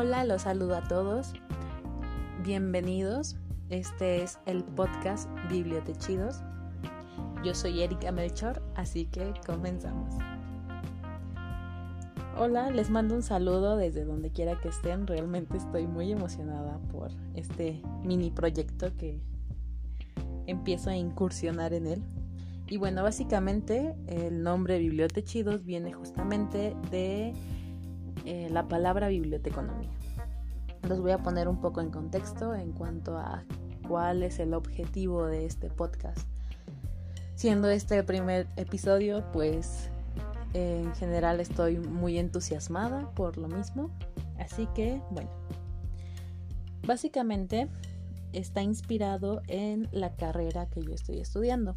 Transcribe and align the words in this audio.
Hola, 0.00 0.22
los 0.22 0.42
saludo 0.42 0.76
a 0.76 0.86
todos. 0.86 1.32
Bienvenidos. 2.44 3.36
Este 3.68 4.22
es 4.22 4.38
el 4.46 4.62
podcast 4.62 5.28
Bibliotechidos. 5.50 6.40
Yo 7.44 7.52
soy 7.52 7.82
Erika 7.82 8.12
Melchor, 8.12 8.62
así 8.76 9.06
que 9.06 9.34
comenzamos. 9.44 10.14
Hola, 12.38 12.70
les 12.70 12.90
mando 12.90 13.16
un 13.16 13.24
saludo 13.24 13.76
desde 13.76 14.04
donde 14.04 14.30
quiera 14.30 14.60
que 14.60 14.68
estén. 14.68 15.04
Realmente 15.04 15.56
estoy 15.56 15.88
muy 15.88 16.12
emocionada 16.12 16.78
por 16.92 17.10
este 17.34 17.82
mini 18.04 18.30
proyecto 18.30 18.96
que 18.96 19.20
empiezo 20.46 20.90
a 20.90 20.96
incursionar 20.96 21.72
en 21.72 21.88
él. 21.88 22.02
Y 22.68 22.76
bueno, 22.76 23.02
básicamente 23.02 23.96
el 24.06 24.44
nombre 24.44 24.78
Bibliotechidos 24.78 25.64
viene 25.64 25.92
justamente 25.92 26.76
de 26.92 27.34
eh, 28.24 28.48
la 28.50 28.68
palabra 28.68 29.08
biblioteconomía. 29.08 29.88
Los 30.82 31.00
voy 31.00 31.12
a 31.12 31.18
poner 31.18 31.48
un 31.48 31.60
poco 31.60 31.80
en 31.80 31.90
contexto 31.90 32.54
en 32.54 32.72
cuanto 32.72 33.16
a 33.16 33.44
cuál 33.86 34.22
es 34.22 34.38
el 34.38 34.54
objetivo 34.54 35.26
de 35.26 35.46
este 35.46 35.70
podcast. 35.70 36.26
Siendo 37.34 37.68
este 37.68 37.98
el 37.98 38.04
primer 38.04 38.46
episodio, 38.56 39.24
pues 39.32 39.90
en 40.54 40.94
general 40.94 41.40
estoy 41.40 41.78
muy 41.78 42.18
entusiasmada 42.18 43.10
por 43.14 43.38
lo 43.38 43.48
mismo. 43.48 43.90
Así 44.38 44.66
que, 44.74 45.00
bueno, 45.10 45.30
básicamente 46.86 47.68
está 48.32 48.62
inspirado 48.62 49.42
en 49.46 49.88
la 49.92 50.14
carrera 50.16 50.66
que 50.66 50.82
yo 50.82 50.92
estoy 50.92 51.18
estudiando. 51.18 51.76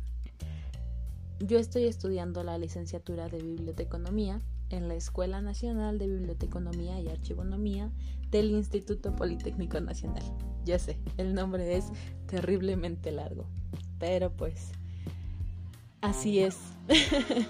Yo 1.40 1.58
estoy 1.58 1.86
estudiando 1.86 2.44
la 2.44 2.58
licenciatura 2.58 3.28
de 3.28 3.42
biblioteconomía 3.42 4.42
en 4.72 4.88
la 4.88 4.96
Escuela 4.96 5.42
Nacional 5.42 5.98
de 6.00 6.08
Biblioteconomía 6.08 7.00
y 7.00 7.10
Archivonomía 7.10 7.92
del 8.30 8.52
Instituto 8.52 9.16
Politécnico 9.16 9.80
Nacional. 9.80 10.24
Ya 10.66 10.80
sé, 10.80 10.98
el 11.18 11.34
nombre 11.34 11.76
es 11.76 11.86
terriblemente 12.28 13.12
largo, 13.12 13.46
pero 14.00 14.32
pues 14.32 14.72
así 16.02 16.40
es. 16.40 16.58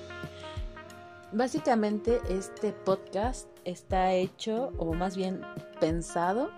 Básicamente 1.33 2.19
este 2.29 2.73
podcast 2.73 3.47
está 3.63 4.13
hecho 4.13 4.73
o 4.77 4.93
más 4.93 5.15
bien 5.15 5.41
pensado 5.79 6.49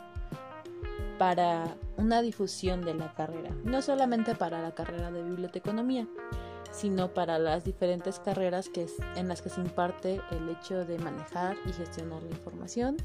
para 1.20 1.78
una 1.98 2.22
difusión 2.22 2.84
de 2.84 2.96
la 2.96 3.14
carrera, 3.14 3.52
no 3.64 3.82
solamente 3.82 4.36
para 4.36 4.62
la 4.62 4.74
carrera 4.74 5.12
de 5.12 5.24
biblioteconomía, 5.24 6.08
sino 6.74 7.14
para 7.14 7.38
las 7.40 7.64
diferentes 7.64 8.20
carreras 8.20 8.68
que 8.68 8.88
en 9.16 9.28
las 9.28 9.42
que 9.42 9.50
se 9.50 9.62
imparte 9.62 10.20
el 10.32 10.50
hecho 10.50 10.86
de 10.86 10.98
manejar 10.98 11.56
y 11.66 11.72
gestionar 11.72 12.22
la 12.24 12.32
información, 12.32 12.98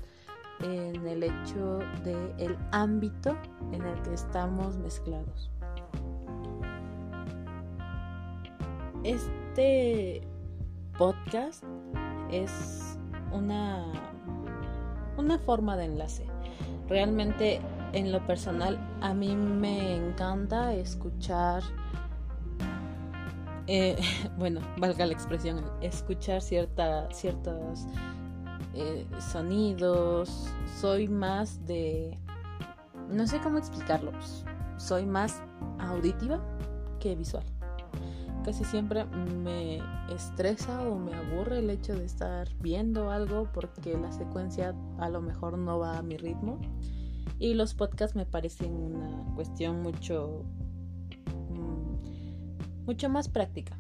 en 0.61 1.07
el 1.07 1.23
hecho 1.23 1.79
del 2.03 2.35
el 2.39 2.59
ámbito 2.73 3.37
en 3.71 3.83
el 3.83 4.03
que 4.03 4.15
estamos 4.15 4.77
mezclados. 4.79 5.51
Este 9.05 10.23
podcast 10.97 11.63
es 12.33 12.99
una, 13.33 13.85
una 15.17 15.39
forma 15.39 15.77
de 15.77 15.85
enlace. 15.85 16.27
Realmente 16.89 17.61
en 17.93 18.13
lo 18.13 18.27
personal 18.27 18.79
a 19.01 19.15
mí 19.15 19.37
me 19.37 19.95
encanta 19.95 20.75
escuchar 20.75 21.63
eh, 23.69 23.97
bueno, 24.39 24.61
valga 24.79 25.07
la 25.07 25.13
expresión, 25.13 25.65
escuchar 25.81 26.43
cierta, 26.43 27.09
ciertos 27.13 27.87
eh, 28.75 29.07
sonidos. 29.33 30.49
Soy 30.81 31.09
más 31.09 31.65
de... 31.67 32.19
No 33.11 33.27
sé 33.27 33.39
cómo 33.41 33.59
explicarlo. 33.59 34.13
Soy 34.77 35.07
más 35.07 35.43
auditiva 35.79 36.41
que 36.99 37.15
visual. 37.15 37.45
Casi 38.45 38.65
siempre 38.65 39.05
me 39.05 39.79
estresa 40.15 40.81
o 40.89 40.99
me 40.99 41.15
aburre 41.15 41.59
el 41.59 41.71
hecho 41.71 41.95
de 41.95 42.05
estar 42.05 42.49
viendo 42.61 43.11
algo 43.11 43.49
porque 43.53 43.99
la 43.99 44.11
secuencia 44.13 44.75
a 44.99 45.09
lo 45.09 45.21
mejor 45.21 45.59
no 45.59 45.79
va 45.79 45.99
a 45.99 46.03
mi 46.03 46.17
ritmo. 46.17 46.59
Y 47.39 47.55
los 47.55 47.75
podcasts 47.75 48.17
me 48.17 48.27
parecen 48.27 48.73
una 48.73 49.35
cuestión 49.35 49.83
mucho 49.83 50.45
mucho 52.89 53.11
más 53.11 53.29
práctica. 53.29 53.77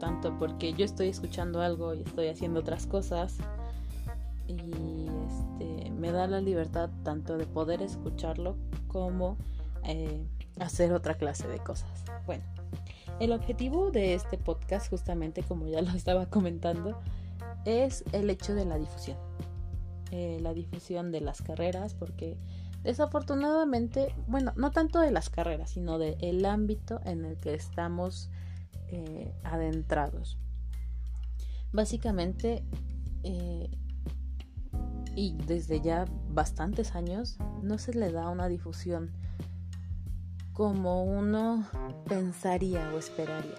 Tanto 0.00 0.36
porque 0.38 0.72
yo 0.74 0.84
estoy 0.84 1.08
escuchando 1.08 1.62
algo 1.62 1.94
y 1.94 2.02
estoy 2.02 2.26
haciendo 2.26 2.60
otras 2.60 2.86
cosas. 2.86 3.38
Y 4.48 5.06
este, 5.26 5.90
me 5.92 6.10
da 6.10 6.26
la 6.26 6.40
libertad 6.40 6.90
tanto 7.04 7.38
de 7.38 7.46
poder 7.46 7.80
escucharlo 7.80 8.56
como 8.88 9.38
eh, 9.84 10.26
hacer 10.58 10.92
otra 10.92 11.14
clase 11.14 11.46
de 11.46 11.60
cosas. 11.60 12.04
Bueno, 12.26 12.42
el 13.20 13.30
objetivo 13.30 13.92
de 13.92 14.14
este 14.14 14.36
podcast, 14.36 14.90
justamente 14.90 15.44
como 15.44 15.68
ya 15.68 15.80
lo 15.80 15.90
estaba 15.92 16.26
comentando, 16.26 17.00
es 17.64 18.04
el 18.10 18.28
hecho 18.30 18.56
de 18.56 18.64
la 18.64 18.78
difusión. 18.78 19.16
Eh, 20.10 20.38
la 20.40 20.52
difusión 20.54 21.10
de 21.10 21.20
las 21.20 21.42
carreras, 21.42 21.94
porque 21.94 22.36
Desafortunadamente, 22.84 24.14
bueno, 24.26 24.52
no 24.56 24.70
tanto 24.70 25.00
de 25.00 25.10
las 25.10 25.30
carreras, 25.30 25.70
sino 25.70 25.98
del 25.98 26.18
el 26.20 26.44
ámbito 26.44 27.00
en 27.06 27.24
el 27.24 27.38
que 27.38 27.54
estamos 27.54 28.28
eh, 28.88 29.32
adentrados. 29.42 30.36
Básicamente, 31.72 32.62
eh, 33.22 33.70
y 35.16 35.34
desde 35.46 35.80
ya 35.80 36.04
bastantes 36.28 36.94
años, 36.94 37.38
no 37.62 37.78
se 37.78 37.94
le 37.94 38.12
da 38.12 38.28
una 38.28 38.48
difusión 38.48 39.12
como 40.52 41.04
uno 41.04 41.66
pensaría 42.06 42.92
o 42.94 42.98
esperaría. 42.98 43.56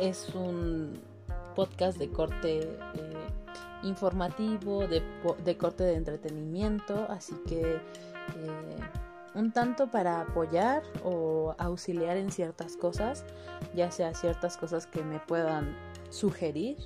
Es 0.00 0.34
un 0.34 1.00
podcast 1.54 1.98
de 1.98 2.10
corte 2.10 2.76
informativo, 3.82 4.86
de, 4.86 5.02
corte 5.56 5.84
de 5.84 5.94
entretenimiento, 5.94 7.06
así 7.08 7.34
que 7.46 7.76
eh, 7.76 8.76
un 9.34 9.52
tanto 9.52 9.90
para 9.90 10.22
apoyar 10.22 10.82
o 11.04 11.54
auxiliar 11.58 12.16
en 12.16 12.30
ciertas 12.30 12.76
cosas, 12.76 13.24
ya 13.74 13.90
sea 13.90 14.14
ciertas 14.14 14.56
cosas 14.56 14.86
que 14.86 15.02
me 15.02 15.20
puedan 15.20 15.76
sugerir, 16.10 16.76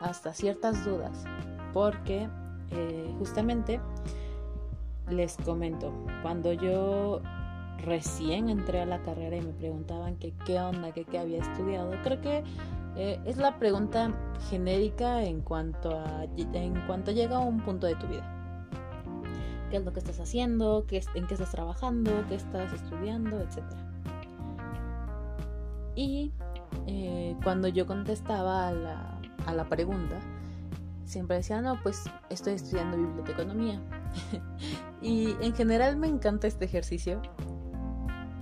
hasta 0.00 0.32
ciertas 0.32 0.84
dudas, 0.84 1.24
porque 1.72 2.28
eh, 2.70 3.14
justamente 3.18 3.80
les 5.08 5.36
comento, 5.38 5.92
cuando 6.22 6.52
yo 6.52 7.20
recién 7.78 8.48
entré 8.48 8.80
a 8.80 8.86
la 8.86 9.02
carrera 9.02 9.36
y 9.36 9.40
me 9.40 9.52
preguntaban 9.52 10.16
qué 10.16 10.60
onda, 10.60 10.92
qué 10.92 11.18
había 11.18 11.38
estudiado, 11.38 11.92
creo 12.02 12.20
que 12.20 12.44
eh, 12.96 13.20
es 13.24 13.36
la 13.36 13.58
pregunta 13.58 14.12
genérica 14.48 15.22
en 15.22 15.40
cuanto, 15.40 15.98
a, 15.98 16.24
en 16.36 16.74
cuanto 16.86 17.12
llega 17.12 17.36
a 17.36 17.40
un 17.40 17.60
punto 17.60 17.86
de 17.86 17.94
tu 17.94 18.06
vida. 18.06 18.36
¿Qué 19.70 19.76
es 19.76 19.84
lo 19.84 19.92
que 19.92 20.00
estás 20.00 20.18
haciendo? 20.18 20.84
Qué, 20.86 21.02
¿En 21.14 21.26
qué 21.26 21.34
estás 21.34 21.52
trabajando? 21.52 22.10
¿Qué 22.28 22.34
estás 22.34 22.72
estudiando? 22.72 23.40
Etcétera. 23.40 23.86
Y 25.94 26.32
eh, 26.86 27.36
cuando 27.44 27.68
yo 27.68 27.86
contestaba 27.86 28.68
a 28.68 28.72
la, 28.72 29.20
a 29.46 29.54
la 29.54 29.68
pregunta, 29.68 30.18
siempre 31.04 31.36
decía, 31.36 31.60
no, 31.60 31.80
pues 31.82 32.04
estoy 32.30 32.54
estudiando 32.54 32.96
biblioteconomía. 32.96 33.80
y 35.02 35.36
en 35.40 35.54
general 35.54 35.96
me 35.96 36.08
encanta 36.08 36.48
este 36.48 36.64
ejercicio 36.64 37.22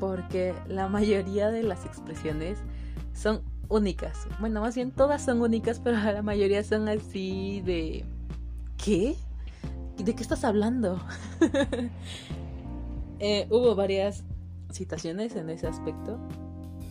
porque 0.00 0.54
la 0.66 0.88
mayoría 0.88 1.50
de 1.50 1.62
las 1.62 1.84
expresiones 1.84 2.59
son 3.12 3.42
únicas. 3.68 4.26
Bueno, 4.40 4.60
más 4.60 4.74
bien 4.74 4.90
todas 4.90 5.24
son 5.24 5.41
únicas, 5.41 5.80
pero 5.80 5.97
la 5.98 6.22
mayoría 6.22 6.62
son 6.65 6.88
así 6.88 7.60
de... 7.62 8.04
¿Qué? 8.76 9.16
¿De 9.97 10.15
qué 10.15 10.22
estás 10.22 10.44
hablando? 10.44 11.00
Eh, 13.20 13.48
hubo 13.50 13.74
varias 13.74 14.22
citaciones 14.70 15.34
en 15.34 15.50
ese 15.50 15.66
aspecto 15.66 16.20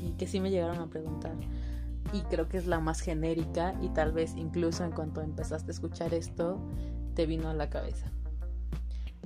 y 0.03 0.11
que 0.17 0.27
sí 0.27 0.41
me 0.41 0.51
llegaron 0.51 0.77
a 0.79 0.87
preguntar. 0.87 1.31
Y 2.11 2.19
creo 2.23 2.49
que 2.49 2.57
es 2.57 2.67
la 2.67 2.81
más 2.81 2.99
genérica 2.99 3.75
y 3.81 3.87
tal 3.87 4.11
vez 4.11 4.33
incluso 4.35 4.83
en 4.83 4.91
cuanto 4.91 5.21
empezaste 5.21 5.71
a 5.71 5.73
escuchar 5.73 6.13
esto 6.13 6.59
te 7.15 7.25
vino 7.25 7.47
a 7.47 7.53
la 7.53 7.69
cabeza. 7.69 8.11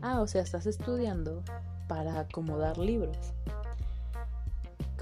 Ah, 0.03 0.21
o 0.21 0.27
sea, 0.27 0.43
estás 0.43 0.67
estudiando 0.67 1.43
para 1.87 2.19
acomodar 2.19 2.77
libros 2.77 3.33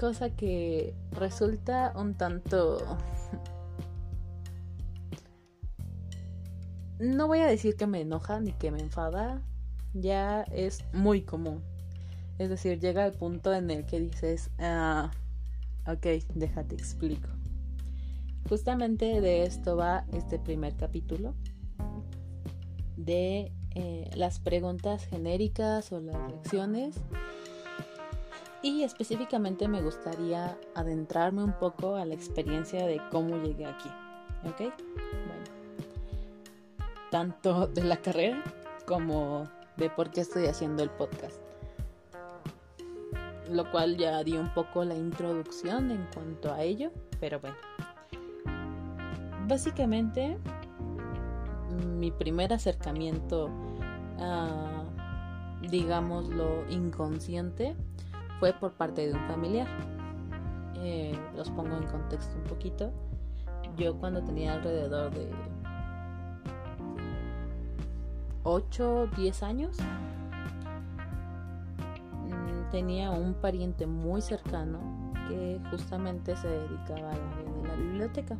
cosa 0.00 0.30
que 0.30 0.94
resulta 1.12 1.92
un 1.94 2.14
tanto... 2.14 2.78
No 6.98 7.26
voy 7.26 7.40
a 7.40 7.46
decir 7.46 7.76
que 7.76 7.86
me 7.86 8.00
enoja 8.00 8.40
ni 8.40 8.52
que 8.52 8.70
me 8.70 8.80
enfada, 8.80 9.42
ya 9.92 10.42
es 10.42 10.84
muy 10.94 11.22
común. 11.22 11.62
Es 12.38 12.48
decir, 12.48 12.78
llega 12.80 13.06
el 13.06 13.12
punto 13.12 13.54
en 13.54 13.70
el 13.70 13.84
que 13.84 14.00
dices, 14.00 14.50
ah, 14.58 15.10
ok, 15.86 16.06
déjate 16.34 16.74
explico. 16.74 17.28
Justamente 18.48 19.20
de 19.20 19.44
esto 19.44 19.76
va 19.76 20.06
este 20.12 20.38
primer 20.38 20.76
capítulo. 20.76 21.34
de 22.96 23.52
eh, 23.74 24.10
las 24.14 24.40
preguntas 24.40 25.06
genéricas 25.06 25.92
o 25.92 26.00
las 26.00 26.30
lecciones. 26.30 26.96
Y 28.62 28.82
específicamente 28.82 29.68
me 29.68 29.80
gustaría 29.80 30.58
adentrarme 30.74 31.42
un 31.42 31.52
poco 31.54 31.96
a 31.96 32.04
la 32.04 32.14
experiencia 32.14 32.86
de 32.86 33.00
cómo 33.10 33.36
llegué 33.42 33.64
aquí. 33.64 33.88
¿Ok? 34.44 34.58
Bueno. 34.58 35.60
Tanto 37.10 37.66
de 37.68 37.84
la 37.84 37.96
carrera 37.96 38.44
como 38.86 39.48
de 39.76 39.88
por 39.88 40.10
qué 40.10 40.20
estoy 40.20 40.46
haciendo 40.46 40.82
el 40.82 40.90
podcast. 40.90 41.40
Lo 43.50 43.68
cual 43.70 43.96
ya 43.96 44.22
di 44.22 44.36
un 44.36 44.52
poco 44.52 44.84
la 44.84 44.94
introducción 44.94 45.90
en 45.90 46.06
cuanto 46.14 46.52
a 46.52 46.62
ello, 46.62 46.90
pero 47.18 47.40
bueno. 47.40 47.56
Básicamente, 49.48 50.38
mi 51.98 52.10
primer 52.10 52.52
acercamiento 52.52 53.50
a, 54.18 54.84
digámoslo, 55.62 56.70
inconsciente 56.70 57.74
fue 58.40 58.54
por 58.54 58.72
parte 58.72 59.06
de 59.06 59.12
un 59.12 59.20
familiar. 59.28 59.68
Eh, 60.76 61.16
los 61.36 61.50
pongo 61.50 61.76
en 61.76 61.86
contexto 61.86 62.34
un 62.38 62.44
poquito. 62.44 62.90
Yo 63.76 63.94
cuando 63.98 64.24
tenía 64.24 64.54
alrededor 64.54 65.12
de 65.12 65.30
8, 68.42 69.08
10 69.14 69.42
años, 69.42 69.76
mm, 72.24 72.70
tenía 72.70 73.10
un 73.10 73.34
pariente 73.34 73.86
muy 73.86 74.22
cercano 74.22 74.80
que 75.28 75.60
justamente 75.70 76.34
se 76.36 76.48
dedicaba 76.48 77.10
al 77.10 77.20
área 77.20 77.52
de 77.62 77.68
la 77.68 77.74
biblioteca. 77.74 78.38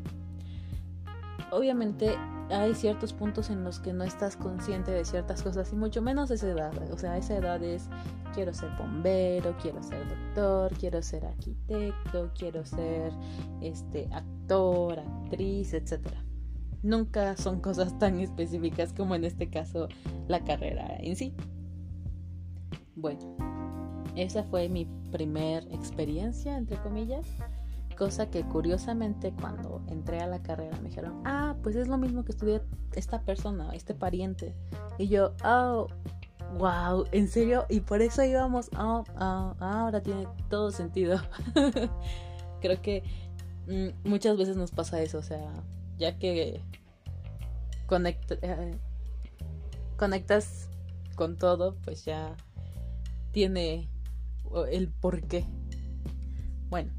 Obviamente 1.53 2.17
hay 2.51 2.75
ciertos 2.75 3.13
puntos 3.13 3.51
en 3.51 3.65
los 3.65 3.79
que 3.81 3.93
no 3.93 4.05
estás 4.05 4.37
consciente 4.37 4.91
de 4.91 5.05
ciertas 5.05 5.43
cosas 5.43 5.73
y 5.73 5.77
mucho 5.77 6.03
menos 6.03 6.31
esa 6.31 6.49
edad. 6.49 6.73
O 6.93 6.99
sea, 6.99 7.17
esa 7.17 7.37
edad 7.37 7.63
es 7.63 7.89
quiero 8.35 8.53
ser 8.53 8.71
bombero, 8.79 9.57
quiero 9.61 9.83
ser 9.83 10.07
doctor, 10.09 10.73
quiero 10.79 11.03
ser 11.03 11.25
arquitecto, 11.27 12.31
quiero 12.37 12.65
ser 12.65 13.13
este 13.61 14.09
actor, 14.13 14.99
actriz, 14.99 15.75
etcétera. 15.75 16.25
Nunca 16.83 17.37
son 17.37 17.61
cosas 17.61 17.99
tan 17.99 18.19
específicas 18.21 18.93
como 18.93 19.15
en 19.15 19.25
este 19.25 19.51
caso 19.51 19.89
la 20.29 20.41
carrera 20.41 20.97
en 20.99 21.15
sí. 21.17 21.35
Bueno, 22.97 23.21
esa 24.17 24.45
fue 24.45 24.69
mi 24.69 24.87
primer 25.11 25.67
experiencia, 25.73 26.57
entre 26.57 26.77
comillas. 26.79 27.27
Cosa 28.01 28.31
que 28.31 28.45
curiosamente 28.45 29.35
cuando 29.39 29.83
entré 29.89 30.21
a 30.21 30.27
la 30.27 30.43
carrera 30.43 30.75
me 30.79 30.89
dijeron, 30.89 31.21
ah, 31.27 31.55
pues 31.63 31.77
es 31.77 31.87
lo 31.87 31.99
mismo 31.99 32.25
que 32.25 32.33
estudié 32.33 32.63
esta 32.95 33.21
persona, 33.21 33.73
este 33.75 33.93
pariente. 33.93 34.55
Y 34.97 35.09
yo, 35.09 35.35
oh, 35.45 35.87
wow, 36.57 37.05
en 37.13 37.29
serio, 37.29 37.67
y 37.69 37.81
por 37.81 38.01
eso 38.01 38.25
íbamos, 38.25 38.71
oh, 38.79 39.05
oh 39.21 39.55
ahora 39.61 40.01
tiene 40.03 40.27
todo 40.49 40.71
sentido. 40.71 41.21
Creo 42.63 42.81
que 42.81 43.03
mm, 43.69 44.09
muchas 44.09 44.39
veces 44.39 44.57
nos 44.57 44.71
pasa 44.71 45.03
eso, 45.03 45.19
o 45.19 45.23
sea, 45.23 45.53
ya 45.99 46.19
que 46.19 46.63
eh, 48.41 48.79
conectas 49.99 50.71
con 51.17 51.37
todo, 51.37 51.77
pues 51.85 52.07
ya 52.07 52.35
tiene 53.33 53.91
el 54.71 54.89
porqué. 54.89 55.45
Bueno, 56.71 56.95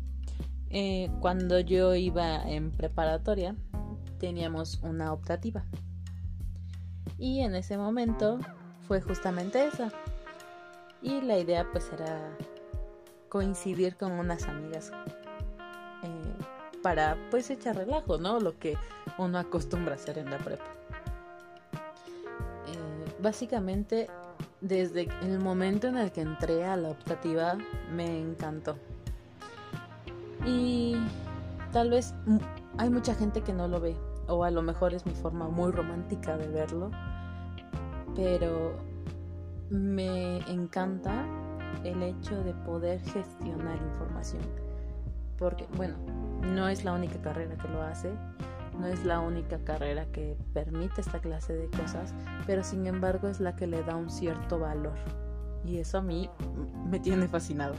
eh, 0.73 1.09
cuando 1.19 1.59
yo 1.59 1.95
iba 1.95 2.50
en 2.50 2.71
preparatoria 2.71 3.56
teníamos 4.19 4.79
una 4.83 5.12
optativa. 5.12 5.65
Y 7.18 7.41
en 7.41 7.56
ese 7.56 7.77
momento 7.77 8.39
fue 8.88 9.01
justamente 9.01 9.65
esa. 9.65 9.91
Y 11.01 11.21
la 11.21 11.38
idea 11.38 11.68
pues 11.71 11.91
era 11.91 12.38
coincidir 13.27 13.97
con 13.97 14.13
unas 14.13 14.47
amigas 14.47 14.91
eh, 16.03 16.79
para 16.81 17.17
pues 17.31 17.50
echar 17.50 17.75
relajo, 17.75 18.17
¿no? 18.17 18.39
Lo 18.39 18.57
que 18.57 18.77
uno 19.17 19.39
acostumbra 19.39 19.95
hacer 19.95 20.19
en 20.19 20.29
la 20.29 20.38
prepa. 20.38 20.65
Eh, 22.67 23.15
básicamente 23.19 24.07
desde 24.62 25.09
el 25.21 25.39
momento 25.39 25.88
en 25.88 25.97
el 25.97 26.12
que 26.12 26.21
entré 26.21 26.63
a 26.63 26.77
la 26.77 26.89
optativa 26.89 27.57
me 27.91 28.19
encantó 28.21 28.77
y 30.45 30.95
tal 31.71 31.89
vez 31.89 32.13
hay 32.77 32.89
mucha 32.89 33.15
gente 33.15 33.41
que 33.41 33.53
no 33.53 33.67
lo 33.67 33.79
ve, 33.79 33.95
o 34.27 34.43
a 34.43 34.51
lo 34.51 34.61
mejor 34.61 34.93
es 34.93 35.05
mi 35.05 35.13
forma 35.13 35.47
muy 35.47 35.71
romántica 35.71 36.38
de 36.38 36.47
verlo, 36.47 36.91
pero 38.15 38.73
me 39.69 40.39
encanta 40.51 41.25
el 41.83 42.03
hecho 42.03 42.43
de 42.43 42.53
poder 42.53 42.99
gestionar 43.01 43.77
información. 43.77 44.41
Porque, 45.38 45.65
bueno, 45.75 45.95
no 46.41 46.67
es 46.67 46.83
la 46.83 46.93
única 46.93 47.19
carrera 47.21 47.57
que 47.57 47.67
lo 47.69 47.81
hace, 47.81 48.11
no 48.79 48.88
es 48.88 49.03
la 49.05 49.19
única 49.19 49.57
carrera 49.59 50.05
que 50.11 50.38
permite 50.53 51.01
esta 51.01 51.19
clase 51.19 51.53
de 51.53 51.69
cosas, 51.69 52.13
pero 52.45 52.63
sin 52.63 52.85
embargo 52.88 53.27
es 53.27 53.39
la 53.39 53.55
que 53.55 53.67
le 53.67 53.83
da 53.83 53.95
un 53.95 54.09
cierto 54.09 54.59
valor. 54.59 54.95
Y 55.65 55.77
eso 55.77 55.99
a 55.99 56.01
mí 56.01 56.29
me 56.89 56.99
tiene 56.99 57.27
fascinado. 57.27 57.75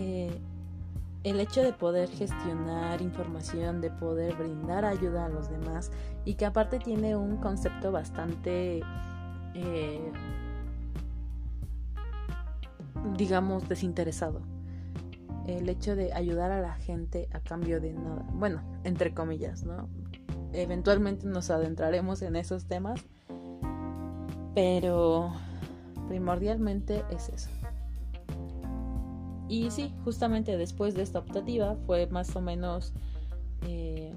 Eh, 0.00 0.30
el 1.24 1.38
hecho 1.40 1.62
de 1.62 1.74
poder 1.74 2.08
gestionar 2.08 3.02
información, 3.02 3.82
de 3.82 3.90
poder 3.90 4.34
brindar 4.34 4.86
ayuda 4.86 5.26
a 5.26 5.28
los 5.28 5.50
demás 5.50 5.92
y 6.24 6.34
que 6.34 6.46
aparte 6.46 6.78
tiene 6.78 7.16
un 7.16 7.36
concepto 7.36 7.92
bastante, 7.92 8.80
eh, 9.54 10.12
digamos, 13.18 13.68
desinteresado. 13.68 14.40
El 15.46 15.68
hecho 15.68 15.94
de 15.94 16.14
ayudar 16.14 16.50
a 16.50 16.62
la 16.62 16.72
gente 16.76 17.28
a 17.32 17.40
cambio 17.40 17.78
de 17.82 17.92
nada, 17.92 18.24
bueno, 18.32 18.62
entre 18.84 19.12
comillas, 19.12 19.64
¿no? 19.64 19.86
Eventualmente 20.54 21.26
nos 21.26 21.50
adentraremos 21.50 22.22
en 22.22 22.36
esos 22.36 22.64
temas, 22.64 23.04
pero 24.54 25.34
primordialmente 26.08 27.04
es 27.10 27.28
eso. 27.28 27.59
Y 29.50 29.68
sí, 29.72 29.92
justamente 30.04 30.56
después 30.56 30.94
de 30.94 31.02
esta 31.02 31.18
optativa 31.18 31.74
fue 31.84 32.06
más 32.06 32.36
o 32.36 32.40
menos 32.40 32.92
eh, 33.66 34.14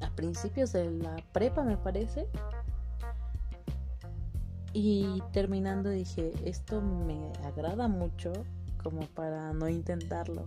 a 0.00 0.10
principios 0.14 0.72
de 0.72 0.92
la 0.92 1.16
prepa, 1.32 1.64
me 1.64 1.76
parece. 1.76 2.28
Y 4.72 5.20
terminando 5.32 5.90
dije, 5.90 6.32
esto 6.44 6.80
me 6.80 7.32
agrada 7.44 7.88
mucho 7.88 8.32
como 8.80 9.00
para 9.08 9.52
no 9.54 9.68
intentarlo. 9.68 10.46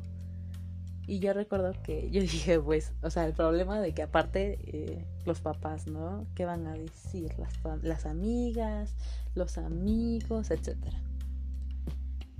Y 1.06 1.20
yo 1.20 1.34
recuerdo 1.34 1.74
que 1.84 2.10
yo 2.12 2.22
dije, 2.22 2.58
pues, 2.62 2.94
o 3.04 3.10
sea, 3.10 3.26
el 3.26 3.34
problema 3.34 3.82
de 3.82 3.94
que 3.94 4.04
aparte 4.04 4.58
eh, 4.64 5.06
los 5.26 5.42
papás, 5.42 5.86
¿no? 5.86 6.26
¿Qué 6.34 6.46
van 6.46 6.66
a 6.66 6.76
decir? 6.76 7.38
Las, 7.38 7.84
las 7.84 8.06
amigas, 8.06 8.96
los 9.36 9.58
amigos, 9.58 10.50
etcétera 10.50 10.98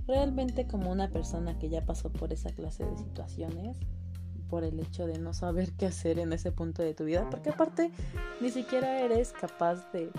realmente 0.06 0.66
como 0.66 0.90
una 0.90 1.08
persona 1.08 1.58
que 1.58 1.68
ya 1.68 1.84
pasó 1.84 2.10
por 2.10 2.32
esa 2.32 2.50
clase 2.50 2.84
de 2.84 2.96
situaciones, 2.96 3.76
por 4.48 4.62
el 4.62 4.78
hecho 4.78 5.06
de 5.06 5.18
no 5.18 5.34
saber 5.34 5.72
qué 5.72 5.86
hacer 5.86 6.18
en 6.18 6.32
ese 6.32 6.52
punto 6.52 6.82
de 6.82 6.94
tu 6.94 7.04
vida, 7.04 7.28
porque 7.30 7.50
aparte 7.50 7.90
ni 8.40 8.50
siquiera 8.50 9.00
eres 9.00 9.32
capaz 9.32 9.90
de 9.92 10.10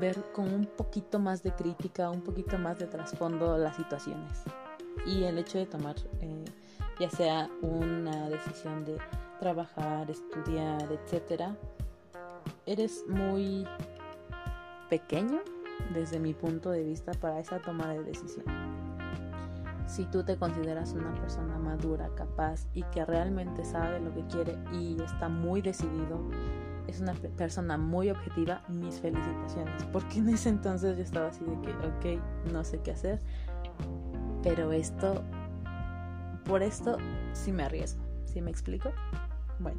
ver 0.00 0.16
con 0.32 0.52
un 0.52 0.66
poquito 0.66 1.18
más 1.18 1.42
de 1.42 1.52
crítica, 1.52 2.10
un 2.10 2.22
poquito 2.22 2.58
más 2.58 2.78
de 2.78 2.86
trasfondo 2.86 3.58
las 3.58 3.76
situaciones. 3.76 4.42
Y 5.06 5.24
el 5.24 5.38
hecho 5.38 5.58
de 5.58 5.66
tomar 5.66 5.96
eh, 6.20 6.44
ya 6.98 7.10
sea 7.10 7.50
una 7.60 8.28
decisión 8.30 8.84
de 8.84 8.96
trabajar, 9.40 10.10
estudiar, 10.10 10.90
etcétera, 10.90 11.56
eres 12.64 13.04
muy 13.08 13.66
pequeño 14.88 15.42
desde 15.92 16.18
mi 16.18 16.32
punto 16.32 16.70
de 16.70 16.84
vista 16.84 17.12
para 17.12 17.40
esa 17.40 17.60
toma 17.60 17.92
de 17.92 18.02
decisión 18.04 18.73
si 19.86 20.06
tú 20.06 20.24
te 20.24 20.36
consideras 20.36 20.92
una 20.92 21.12
persona 21.14 21.58
madura, 21.58 22.10
capaz 22.16 22.66
y 22.72 22.82
que 22.84 23.04
realmente 23.04 23.64
sabe 23.64 24.00
lo 24.00 24.12
que 24.14 24.26
quiere 24.26 24.58
y 24.72 25.00
está 25.02 25.28
muy 25.28 25.60
decidido, 25.60 26.20
es 26.86 27.00
una 27.00 27.14
persona 27.36 27.76
muy 27.76 28.10
objetiva, 28.10 28.62
mis 28.68 29.00
felicitaciones. 29.00 29.84
Porque 29.92 30.18
en 30.18 30.28
ese 30.30 30.48
entonces 30.48 30.96
yo 30.96 31.02
estaba 31.02 31.28
así 31.28 31.44
de 31.44 31.60
que, 31.60 31.70
ok, 32.16 32.52
no 32.52 32.64
sé 32.64 32.80
qué 32.80 32.92
hacer, 32.92 33.20
pero 34.42 34.72
esto, 34.72 35.22
por 36.44 36.62
esto 36.62 36.98
sí 37.32 37.52
me 37.52 37.64
arriesgo, 37.64 38.02
¿sí 38.24 38.40
me 38.40 38.50
explico? 38.50 38.90
Bueno. 39.58 39.78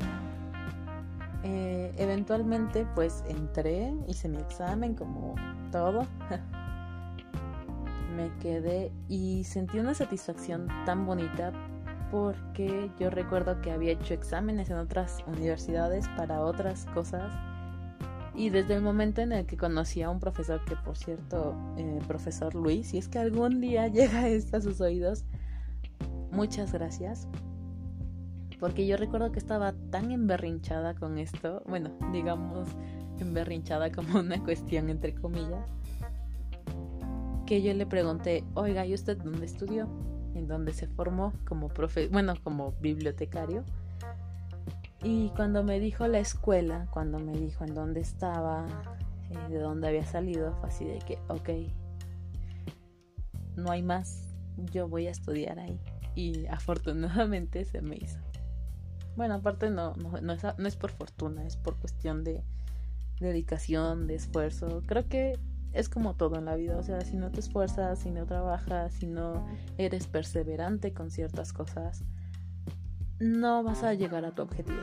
Eh, 1.43 1.93
eventualmente 1.97 2.87
pues 2.95 3.23
entré, 3.27 3.93
hice 4.07 4.27
mi 4.27 4.37
examen 4.37 4.95
como 4.95 5.35
todo 5.71 6.07
me 8.15 8.31
quedé 8.39 8.91
y 9.07 9.43
sentí 9.43 9.79
una 9.79 9.93
satisfacción 9.93 10.67
tan 10.85 11.05
bonita 11.05 11.51
porque 12.11 12.89
yo 12.99 13.09
recuerdo 13.09 13.61
que 13.61 13.71
había 13.71 13.93
hecho 13.93 14.13
exámenes 14.13 14.69
en 14.69 14.77
otras 14.77 15.23
universidades 15.27 16.07
para 16.15 16.41
otras 16.41 16.85
cosas 16.93 17.33
Y 18.35 18.49
desde 18.49 18.75
el 18.75 18.81
momento 18.81 19.21
en 19.21 19.31
el 19.31 19.45
que 19.45 19.55
conocí 19.55 20.01
a 20.01 20.09
un 20.09 20.19
profesor, 20.19 20.63
que 20.65 20.75
por 20.75 20.97
cierto, 20.97 21.55
eh, 21.77 21.99
profesor 22.05 22.53
Luis, 22.53 22.87
si 22.89 22.97
es 22.97 23.07
que 23.07 23.19
algún 23.19 23.61
día 23.61 23.87
llega 23.99 24.27
esto 24.27 24.57
a 24.57 24.61
sus 24.61 24.81
oídos, 24.81 25.23
muchas 26.31 26.73
gracias. 26.73 27.29
Porque 28.59 28.87
yo 28.87 28.97
recuerdo 28.97 29.31
que 29.31 29.39
estaba 29.39 29.73
tan 29.89 30.11
emberrinchada 30.11 30.95
con 30.95 31.17
esto, 31.17 31.63
bueno, 31.65 31.91
digamos 32.11 32.67
emberrinchada 33.19 33.91
como 33.91 34.19
una 34.19 34.43
cuestión 34.43 34.89
entre 34.89 35.15
comillas, 35.15 35.69
que 37.45 37.61
yo 37.61 37.73
le 37.73 37.85
pregunté, 37.85 38.43
oiga, 38.53 38.85
¿y 38.85 38.93
usted 38.93 39.17
dónde 39.17 39.45
estudió? 39.45 39.87
En 40.33 40.47
dónde 40.47 40.73
se 40.73 40.87
formó 40.87 41.33
como 41.47 41.69
profe 41.69 42.07
bueno, 42.07 42.33
como 42.43 42.73
bibliotecario. 42.81 43.63
Y 45.03 45.29
cuando 45.29 45.63
me 45.63 45.79
dijo 45.79 46.07
la 46.07 46.19
escuela, 46.19 46.87
cuando 46.91 47.19
me 47.19 47.33
dijo 47.33 47.63
en 47.63 47.75
dónde 47.75 48.01
estaba, 48.01 48.65
eh, 49.29 49.51
de 49.51 49.59
dónde 49.59 49.87
había 49.87 50.05
salido, 50.05 50.55
fue 50.55 50.69
así 50.69 50.85
de 50.85 50.99
que, 50.99 51.19
ok, 51.27 51.49
no 53.55 53.71
hay 53.71 53.83
más, 53.83 54.35
yo 54.71 54.87
voy 54.87 55.07
a 55.07 55.11
estudiar 55.11 55.59
ahí. 55.59 55.79
Y 56.15 56.47
afortunadamente 56.47 57.65
se 57.65 57.81
me 57.81 57.97
hizo. 57.97 58.19
Bueno, 59.15 59.35
aparte 59.35 59.69
no, 59.69 59.93
no, 59.93 60.33
es, 60.33 60.43
no 60.57 60.67
es 60.67 60.75
por 60.75 60.91
fortuna, 60.91 61.45
es 61.45 61.55
por 61.55 61.77
cuestión 61.77 62.23
de 62.23 62.43
dedicación, 63.19 64.07
de 64.07 64.15
esfuerzo. 64.15 64.81
Creo 64.85 65.07
que 65.07 65.39
es 65.75 65.89
como 65.89 66.15
todo 66.15 66.37
en 66.37 66.45
la 66.45 66.55
vida, 66.55 66.77
o 66.77 66.83
sea, 66.83 67.01
si 67.01 67.17
no 67.17 67.31
te 67.31 67.41
esfuerzas, 67.41 67.99
si 67.99 68.09
no 68.09 68.25
trabajas, 68.25 68.93
si 68.93 69.07
no 69.07 69.45
eres 69.77 70.07
perseverante 70.07 70.93
con 70.93 71.11
ciertas 71.11 71.51
cosas, 71.51 72.03
no 73.19 73.61
vas 73.61 73.83
a 73.83 73.93
llegar 73.93 74.23
a 74.23 74.31
tu 74.31 74.41
objetivo. 74.41 74.79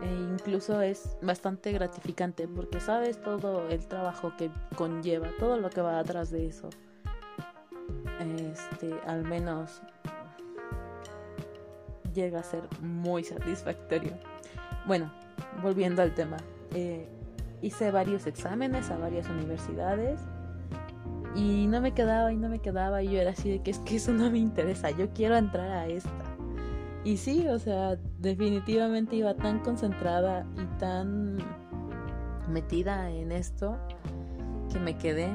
E 0.00 0.06
incluso 0.06 0.80
es 0.80 1.16
bastante 1.22 1.72
gratificante 1.72 2.46
porque 2.46 2.78
sabes 2.78 3.20
todo 3.20 3.68
el 3.68 3.84
trabajo 3.88 4.32
que 4.36 4.50
conlleva, 4.76 5.28
todo 5.40 5.58
lo 5.58 5.68
que 5.68 5.80
va 5.80 5.98
atrás 5.98 6.30
de 6.30 6.46
eso. 6.46 6.70
Este, 8.20 8.94
al 9.06 9.24
menos 9.24 9.82
llega 12.14 12.40
a 12.40 12.42
ser 12.44 12.62
muy 12.80 13.24
satisfactorio. 13.24 14.12
Bueno, 14.86 15.12
volviendo 15.62 16.02
al 16.02 16.14
tema, 16.14 16.36
eh, 16.74 17.08
hice 17.62 17.90
varios 17.90 18.26
exámenes 18.26 18.90
a 18.90 18.98
varias 18.98 19.28
universidades 19.28 20.20
y 21.34 21.66
no 21.66 21.80
me 21.80 21.92
quedaba 21.92 22.32
y 22.32 22.36
no 22.36 22.48
me 22.48 22.60
quedaba 22.60 23.02
y 23.02 23.10
yo 23.10 23.20
era 23.20 23.30
así 23.30 23.50
de 23.50 23.62
que 23.62 23.70
es 23.70 23.78
que 23.80 23.96
eso 23.96 24.12
no 24.12 24.30
me 24.30 24.38
interesa, 24.38 24.90
yo 24.90 25.10
quiero 25.12 25.36
entrar 25.36 25.70
a 25.70 25.86
esta. 25.86 26.10
Y 27.04 27.18
sí, 27.18 27.46
o 27.46 27.58
sea, 27.58 27.96
definitivamente 28.18 29.14
iba 29.14 29.34
tan 29.34 29.60
concentrada 29.60 30.44
y 30.56 30.78
tan 30.78 31.36
metida 32.48 33.10
en 33.10 33.30
esto 33.30 33.76
que 34.72 34.80
me 34.80 34.96
quedé. 34.98 35.30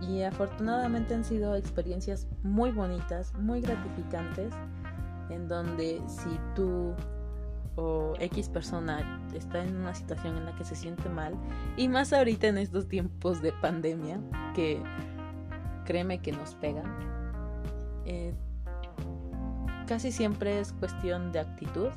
Y 0.00 0.22
afortunadamente 0.22 1.14
han 1.14 1.24
sido 1.24 1.54
experiencias 1.54 2.26
muy 2.42 2.72
bonitas, 2.72 3.32
muy 3.34 3.60
gratificantes, 3.60 4.52
en 5.30 5.46
donde 5.46 6.02
si 6.08 6.38
tú 6.54 6.94
o 7.76 8.14
X 8.18 8.48
persona 8.48 9.22
está 9.34 9.62
en 9.62 9.76
una 9.76 9.94
situación 9.94 10.36
en 10.36 10.46
la 10.46 10.56
que 10.56 10.64
se 10.64 10.74
siente 10.74 11.08
mal 11.08 11.34
y 11.76 11.88
más 11.88 12.12
ahorita 12.12 12.48
en 12.48 12.58
estos 12.58 12.88
tiempos 12.88 13.42
de 13.42 13.52
pandemia 13.52 14.20
que 14.54 14.82
créeme 15.84 16.20
que 16.20 16.32
nos 16.32 16.54
pegan 16.54 16.98
eh, 18.06 18.34
casi 19.86 20.10
siempre 20.10 20.58
es 20.58 20.72
cuestión 20.72 21.32
de 21.32 21.40
actitud 21.40 21.90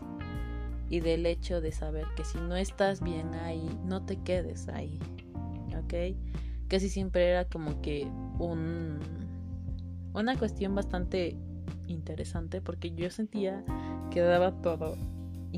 y 0.89 0.99
del 0.99 1.25
hecho 1.25 1.61
de 1.61 1.71
saber 1.71 2.07
que 2.15 2.25
si 2.25 2.37
no 2.39 2.55
estás 2.55 3.01
bien 3.01 3.33
ahí 3.35 3.69
no 3.85 4.05
te 4.05 4.17
quedes 4.17 4.67
ahí 4.67 4.99
ok 5.77 6.17
casi 6.67 6.89
siempre 6.89 7.29
era 7.29 7.45
como 7.45 7.81
que 7.81 8.05
un 8.37 8.99
una 10.13 10.37
cuestión 10.37 10.75
bastante 10.75 11.37
interesante 11.87 12.61
porque 12.61 12.91
yo 12.91 13.09
sentía 13.09 13.63
que 14.11 14.19
daba 14.21 14.51
todo 14.61 14.97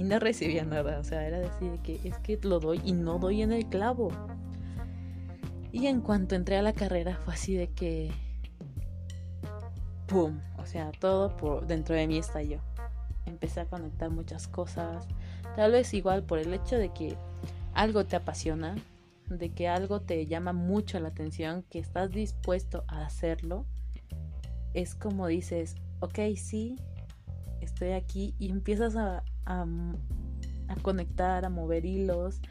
y 0.01 0.03
no 0.03 0.17
recibía 0.17 0.65
nada. 0.65 0.99
O 0.99 1.03
sea, 1.03 1.27
era 1.27 1.39
decir 1.39 1.79
que 1.83 1.99
es 2.03 2.17
que 2.19 2.39
lo 2.41 2.59
doy 2.59 2.81
y 2.83 2.93
no 2.93 3.19
doy 3.19 3.43
en 3.43 3.51
el 3.51 3.67
clavo. 3.67 4.09
Y 5.71 5.85
en 5.85 6.01
cuanto 6.01 6.33
entré 6.33 6.57
a 6.57 6.63
la 6.63 6.73
carrera 6.73 7.19
fue 7.23 7.35
así 7.35 7.53
de 7.53 7.67
que... 7.69 8.11
¡Pum! 10.07 10.39
O 10.57 10.65
sea, 10.65 10.91
todo 10.91 11.37
por 11.37 11.67
dentro 11.67 11.95
de 11.95 12.07
mí 12.07 12.17
estalló. 12.17 12.61
Empecé 13.27 13.61
a 13.61 13.65
conectar 13.65 14.09
muchas 14.09 14.47
cosas. 14.47 15.07
Tal 15.55 15.71
vez 15.71 15.93
igual 15.93 16.23
por 16.23 16.39
el 16.39 16.51
hecho 16.51 16.77
de 16.77 16.89
que 16.89 17.15
algo 17.75 18.03
te 18.03 18.15
apasiona, 18.15 18.75
de 19.27 19.49
que 19.53 19.67
algo 19.67 20.01
te 20.01 20.25
llama 20.25 20.51
mucho 20.51 20.99
la 20.99 21.09
atención, 21.09 21.63
que 21.69 21.77
estás 21.77 22.09
dispuesto 22.09 22.83
a 22.87 23.05
hacerlo. 23.05 23.67
Es 24.73 24.95
como 24.95 25.27
dices, 25.27 25.75
ok, 25.99 26.19
sí, 26.35 26.75
estoy 27.61 27.91
aquí 27.91 28.33
y 28.39 28.49
empiezas 28.49 28.95
a, 28.95 29.23
a, 29.45 29.65
conectar, 30.81 31.45
a 31.45 31.49
mover 31.49 31.85
hilos, 31.85 32.41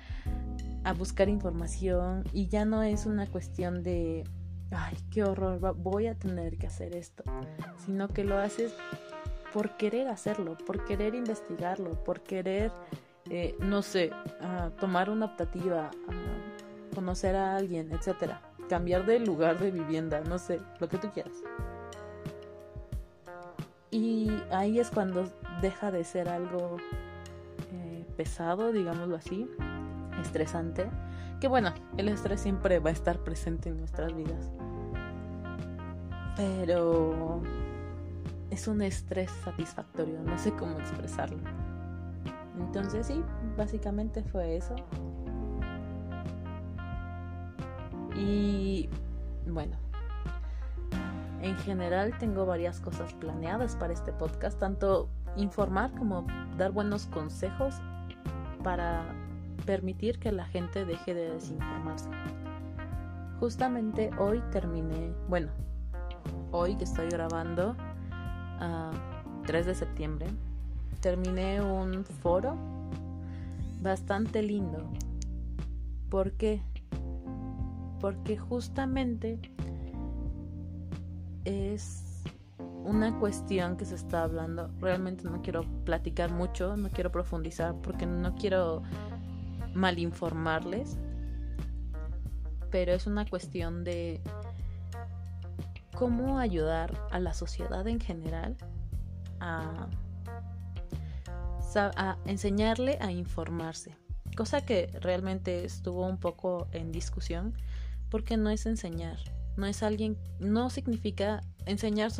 a 0.85 0.93
buscar 0.93 1.29
información 1.29 2.25
y 2.33 2.49
ya 2.49 2.65
no 2.65 2.83
es 2.83 3.07
una 3.07 3.27
cuestión 3.27 3.83
de, 3.83 4.25
ay, 4.71 4.97
qué 5.11 5.25
horror, 5.25 5.77
voy 5.77 6.07
a 6.07 6.15
tener 6.15 6.59
que 6.59 6.67
hacer 6.67 6.95
esto, 6.95 7.25
sino 7.85 8.09
que 8.09 8.25
lo 8.25 8.39
haces 8.39 8.75
por 9.53 9.77
querer 9.77 10.09
hacerlo, 10.09 10.57
por 10.67 10.85
querer 10.85 11.15
investigarlo, 11.15 12.03
por 12.05 12.23
querer, 12.23 12.73
eh, 13.29 13.57
no 13.59 13.83
sé, 13.83 14.11
tomar 14.79 15.11
una 15.11 15.27
optativa, 15.27 15.91
conocer 16.95 17.37
a 17.37 17.57
alguien, 17.57 17.93
etcétera, 17.93 18.43
cambiar 18.69 19.07
de 19.07 19.19
lugar 19.19 19.59
de 19.59 19.71
vivienda, 19.71 20.21
no 20.21 20.39
sé, 20.39 20.61
lo 20.79 20.89
que 20.89 20.99
tú 20.99 21.11
quieras. 21.11 21.35
Y 23.91 24.31
ahí 24.51 24.79
es 24.79 24.91
cuando 24.91 25.25
deja 25.61 25.91
de 25.91 26.05
ser 26.05 26.29
algo 26.29 26.77
eh, 27.73 28.07
pesado, 28.17 28.73
digámoslo 28.73 29.17
así, 29.17 29.49
estresante. 30.21 30.89
Que 31.41 31.49
bueno, 31.49 31.73
el 31.97 32.09
estrés 32.09 32.41
siempre 32.41 32.79
va 32.79 32.91
a 32.91 32.93
estar 32.93 33.19
presente 33.19 33.71
en 33.71 33.79
nuestras 33.79 34.15
vidas. 34.15 34.51
Pero 36.37 37.43
es 38.51 38.69
un 38.69 38.83
estrés 38.83 39.31
satisfactorio, 39.45 40.21
no 40.23 40.39
sé 40.39 40.53
cómo 40.53 40.79
expresarlo. 40.79 41.39
Entonces 42.59 43.07
sí, 43.07 43.25
básicamente 43.57 44.23
fue 44.23 44.57
eso. 44.57 44.77
Y 48.17 48.89
bueno, 49.47 49.77
en 51.43 51.57
general 51.59 52.17
tengo 52.19 52.47
varias 52.47 52.81
cosas 52.81 53.13
planeadas 53.15 53.77
para 53.77 53.93
este 53.93 54.13
podcast, 54.13 54.59
tanto 54.59 55.09
informar 55.37 55.93
como 55.93 56.27
dar 56.59 56.73
buenos 56.73 57.07
consejos 57.07 57.77
para 58.63 59.05
permitir 59.65 60.19
que 60.19 60.33
la 60.33 60.45
gente 60.45 60.85
deje 60.85 61.15
de 61.15 61.31
desinformarse. 61.31 62.11
Justamente 63.39 64.11
hoy 64.19 64.43
terminé, 64.51 65.15
bueno, 65.29 65.49
hoy 66.51 66.77
que 66.77 66.85
estoy 66.85 67.09
grabando, 67.09 67.75
3 69.47 69.67
de 69.67 69.75
septiembre, 69.75 70.27
terminé 71.01 71.63
un 71.63 72.05
foro 72.05 72.57
bastante 73.81 74.43
lindo. 74.43 74.91
¿Por 76.11 76.33
qué? 76.33 76.61
Porque 78.01 78.37
justamente 78.37 79.41
es 81.45 82.05
una 82.85 83.19
cuestión 83.19 83.77
que 83.77 83.85
se 83.85 83.95
está 83.95 84.25
hablando. 84.25 84.71
Realmente 84.81 85.25
no 85.25 85.43
quiero 85.43 85.63
platicar 85.85 86.31
mucho, 86.31 86.77
no 86.77 86.89
quiero 86.91 87.11
profundizar 87.11 87.75
porque 87.83 88.07
no 88.07 88.35
quiero 88.35 88.83
malinformarles. 89.75 90.99
Pero 92.71 92.93
es 92.93 93.07
una 93.07 93.27
cuestión 93.27 93.85
de 93.85 94.21
cómo 95.95 96.39
ayudar 96.39 96.97
a 97.11 97.19
la 97.19 97.35
sociedad 97.35 97.87
en 97.87 98.01
general 98.01 98.57
a, 99.41 99.89
enseñarle 102.25 102.99
a 103.01 103.13
informarse. 103.13 103.95
Cosa 104.37 104.65
que 104.65 104.87
realmente 105.01 105.65
estuvo 105.65 106.07
un 106.07 106.19
poco 106.19 106.69
en 106.73 106.91
discusión 106.91 107.55
porque 108.09 108.37
no 108.37 108.51
es 108.51 108.67
enseñar, 108.67 109.19
no 109.57 109.67
es 109.67 109.83
alguien, 109.83 110.17
no 110.39 110.71
significa 110.71 111.41
enseñar 111.67 112.13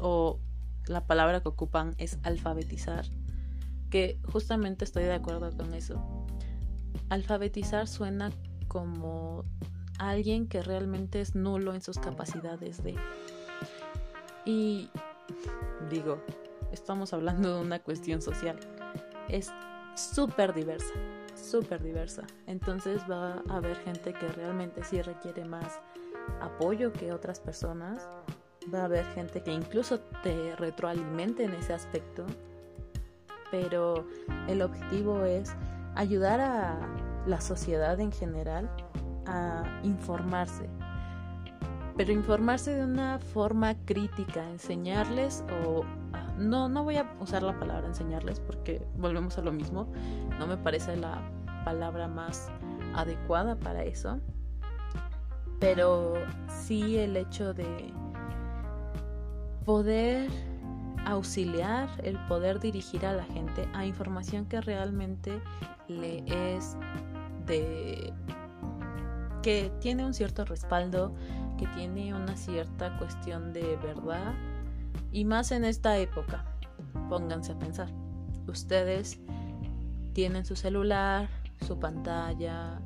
o 0.00 0.40
la 0.86 1.06
palabra 1.06 1.40
que 1.40 1.48
ocupan 1.48 1.94
es 1.98 2.18
alfabetizar, 2.22 3.04
que 3.90 4.18
justamente 4.30 4.84
estoy 4.84 5.04
de 5.04 5.14
acuerdo 5.14 5.50
con 5.56 5.74
eso. 5.74 6.26
Alfabetizar 7.08 7.86
suena 7.88 8.30
como 8.68 9.44
alguien 9.98 10.48
que 10.48 10.62
realmente 10.62 11.20
es 11.20 11.34
nulo 11.34 11.74
en 11.74 11.80
sus 11.80 11.98
capacidades 11.98 12.82
de... 12.82 12.96
Y 14.44 14.90
digo, 15.90 16.22
estamos 16.72 17.12
hablando 17.12 17.56
de 17.56 17.60
una 17.60 17.80
cuestión 17.80 18.22
social. 18.22 18.58
Es 19.28 19.50
súper 19.96 20.54
diversa, 20.54 20.92
súper 21.34 21.82
diversa. 21.82 22.22
Entonces 22.46 23.02
va 23.10 23.42
a 23.48 23.56
haber 23.56 23.76
gente 23.78 24.12
que 24.12 24.28
realmente 24.28 24.84
sí 24.84 25.02
requiere 25.02 25.44
más 25.44 25.80
apoyo 26.40 26.92
que 26.92 27.12
otras 27.12 27.40
personas. 27.40 28.08
Va 28.72 28.80
a 28.80 28.84
haber 28.84 29.04
gente 29.14 29.42
que 29.42 29.52
incluso 29.52 30.00
te 30.22 30.56
retroalimente 30.56 31.44
en 31.44 31.54
ese 31.54 31.72
aspecto. 31.72 32.26
Pero 33.50 34.06
el 34.48 34.62
objetivo 34.62 35.24
es 35.24 35.54
ayudar 35.94 36.40
a 36.40 36.78
la 37.26 37.40
sociedad 37.40 37.98
en 38.00 38.12
general 38.12 38.68
a 39.26 39.80
informarse. 39.82 40.68
Pero 41.96 42.12
informarse 42.12 42.72
de 42.72 42.84
una 42.84 43.18
forma 43.18 43.74
crítica, 43.84 44.48
enseñarles 44.50 45.44
o 45.64 45.84
no, 46.36 46.68
no 46.68 46.84
voy 46.84 46.96
a 46.96 47.10
usar 47.20 47.42
la 47.42 47.58
palabra 47.58 47.86
enseñarles 47.86 48.40
porque 48.40 48.86
volvemos 48.96 49.38
a 49.38 49.42
lo 49.42 49.52
mismo. 49.52 49.90
No 50.38 50.46
me 50.46 50.56
parece 50.56 50.96
la 50.96 51.22
palabra 51.64 52.08
más 52.08 52.50
adecuada 52.94 53.56
para 53.56 53.84
eso. 53.84 54.20
Pero 55.58 56.14
sí 56.48 56.98
el 56.98 57.16
hecho 57.16 57.54
de 57.54 57.92
poder 59.64 60.30
auxiliar, 61.06 61.88
el 62.02 62.18
poder 62.26 62.60
dirigir 62.60 63.06
a 63.06 63.12
la 63.12 63.24
gente 63.24 63.68
a 63.74 63.86
información 63.86 64.46
que 64.46 64.60
realmente 64.60 65.40
le 65.88 66.24
es 66.26 66.76
de 67.46 68.12
que 69.42 69.70
tiene 69.80 70.04
un 70.04 70.12
cierto 70.12 70.44
respaldo, 70.44 71.14
que 71.56 71.66
tiene 71.68 72.12
una 72.12 72.36
cierta 72.36 72.98
cuestión 72.98 73.52
de 73.52 73.76
verdad 73.76 74.34
y 75.12 75.24
más 75.24 75.52
en 75.52 75.64
esta 75.64 75.96
época. 75.98 76.44
Pónganse 77.08 77.52
a 77.52 77.58
pensar. 77.58 77.88
Ustedes 78.48 79.20
tienen 80.12 80.44
su 80.44 80.56
celular, 80.56 81.28
su 81.66 81.78
pantalla, 81.78 82.80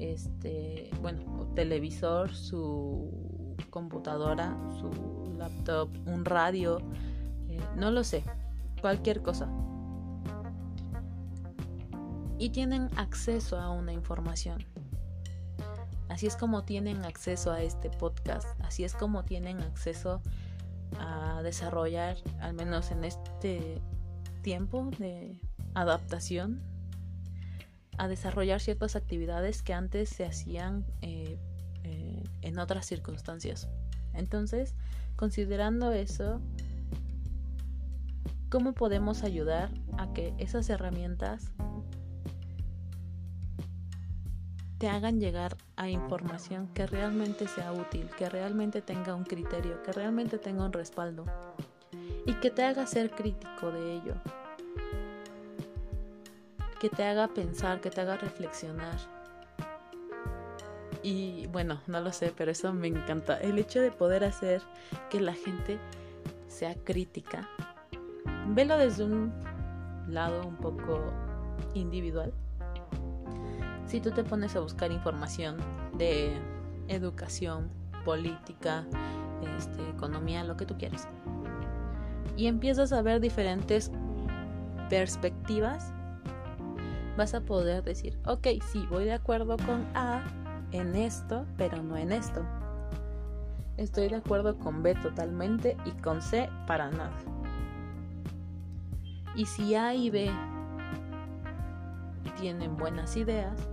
este, 0.00 0.90
bueno, 1.02 1.52
televisor, 1.54 2.34
su 2.34 3.54
computadora, 3.68 4.56
su 4.80 5.34
laptop, 5.36 5.90
un 6.06 6.24
radio, 6.24 6.78
eh, 7.48 7.60
no 7.76 7.90
lo 7.90 8.02
sé, 8.02 8.24
cualquier 8.80 9.22
cosa. 9.22 9.48
Y 12.38 12.50
tienen 12.50 12.88
acceso 12.96 13.58
a 13.58 13.70
una 13.70 13.92
información. 13.92 14.64
Así 16.08 16.26
es 16.26 16.34
como 16.34 16.64
tienen 16.64 17.04
acceso 17.04 17.52
a 17.52 17.62
este 17.62 17.90
podcast, 17.90 18.48
así 18.62 18.82
es 18.82 18.94
como 18.94 19.24
tienen 19.24 19.60
acceso 19.60 20.22
a 20.98 21.40
desarrollar, 21.42 22.16
al 22.40 22.54
menos 22.54 22.90
en 22.90 23.04
este 23.04 23.80
tiempo 24.42 24.90
de 24.98 25.40
adaptación, 25.74 26.62
a 27.98 28.08
desarrollar 28.08 28.60
ciertas 28.60 28.96
actividades 28.96 29.62
que 29.62 29.74
antes 29.74 30.08
se 30.08 30.24
hacían 30.24 30.86
eh, 31.02 31.38
eh, 31.84 32.22
en 32.42 32.58
otras 32.58 32.86
circunstancias. 32.86 33.68
Entonces, 34.12 34.74
considerando 35.16 35.92
eso, 35.92 36.40
¿cómo 38.48 38.72
podemos 38.72 39.22
ayudar 39.22 39.70
a 39.98 40.12
que 40.12 40.34
esas 40.38 40.68
herramientas 40.70 41.52
te 44.80 44.88
hagan 44.88 45.20
llegar 45.20 45.58
a 45.76 45.90
información 45.90 46.68
que 46.68 46.86
realmente 46.86 47.46
sea 47.46 47.70
útil, 47.70 48.08
que 48.16 48.30
realmente 48.30 48.80
tenga 48.80 49.14
un 49.14 49.24
criterio, 49.24 49.82
que 49.82 49.92
realmente 49.92 50.38
tenga 50.38 50.64
un 50.64 50.72
respaldo 50.72 51.26
y 52.24 52.32
que 52.34 52.50
te 52.50 52.64
haga 52.64 52.86
ser 52.86 53.10
crítico 53.10 53.70
de 53.70 53.96
ello, 53.96 54.14
que 56.80 56.88
te 56.88 57.04
haga 57.04 57.28
pensar, 57.28 57.80
que 57.80 57.90
te 57.90 58.00
haga 58.00 58.16
reflexionar. 58.16 58.96
Y 61.02 61.46
bueno, 61.48 61.80
no 61.86 62.00
lo 62.00 62.12
sé, 62.12 62.32
pero 62.36 62.50
eso 62.50 62.72
me 62.72 62.88
encanta. 62.88 63.38
El 63.38 63.58
hecho 63.58 63.80
de 63.80 63.90
poder 63.90 64.24
hacer 64.24 64.62
que 65.08 65.20
la 65.20 65.34
gente 65.34 65.78
sea 66.48 66.74
crítica. 66.74 67.48
Velo 68.48 68.76
desde 68.76 69.04
un 69.04 69.32
lado 70.08 70.46
un 70.46 70.56
poco 70.56 71.00
individual 71.74 72.32
si 73.90 74.00
tú 74.00 74.12
te 74.12 74.22
pones 74.22 74.54
a 74.54 74.60
buscar 74.60 74.92
información 74.92 75.56
de 75.98 76.38
educación, 76.86 77.68
política, 78.04 78.86
este, 79.58 79.82
economía, 79.88 80.44
lo 80.44 80.56
que 80.56 80.64
tú 80.64 80.78
quieras, 80.78 81.08
y 82.36 82.46
empiezas 82.46 82.92
a 82.92 83.02
ver 83.02 83.20
diferentes 83.20 83.90
perspectivas, 84.88 85.92
vas 87.16 87.34
a 87.34 87.40
poder 87.40 87.82
decir, 87.82 88.18
ok, 88.26 88.46
sí, 88.70 88.86
voy 88.90 89.04
de 89.04 89.12
acuerdo 89.12 89.56
con 89.58 89.86
A 89.94 90.22
en 90.72 90.94
esto, 90.96 91.46
pero 91.56 91.82
no 91.82 91.96
en 91.96 92.12
esto. 92.12 92.44
Estoy 93.76 94.08
de 94.08 94.16
acuerdo 94.16 94.58
con 94.58 94.82
B 94.82 94.94
totalmente 94.94 95.76
y 95.84 95.90
con 96.02 96.20
C 96.22 96.48
para 96.66 96.90
nada. 96.90 97.16
Y 99.34 99.46
si 99.46 99.74
A 99.74 99.94
y 99.94 100.10
B 100.10 100.30
tienen 102.38 102.76
buenas 102.76 103.16
ideas, 103.16 103.68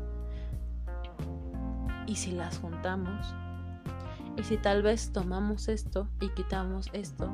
¿Y 2.07 2.15
si 2.15 2.31
las 2.31 2.57
juntamos? 2.57 3.35
¿Y 4.37 4.43
si 4.43 4.57
tal 4.57 4.81
vez 4.81 5.11
tomamos 5.11 5.67
esto 5.67 6.07
y 6.21 6.29
quitamos 6.29 6.89
esto? 6.93 7.29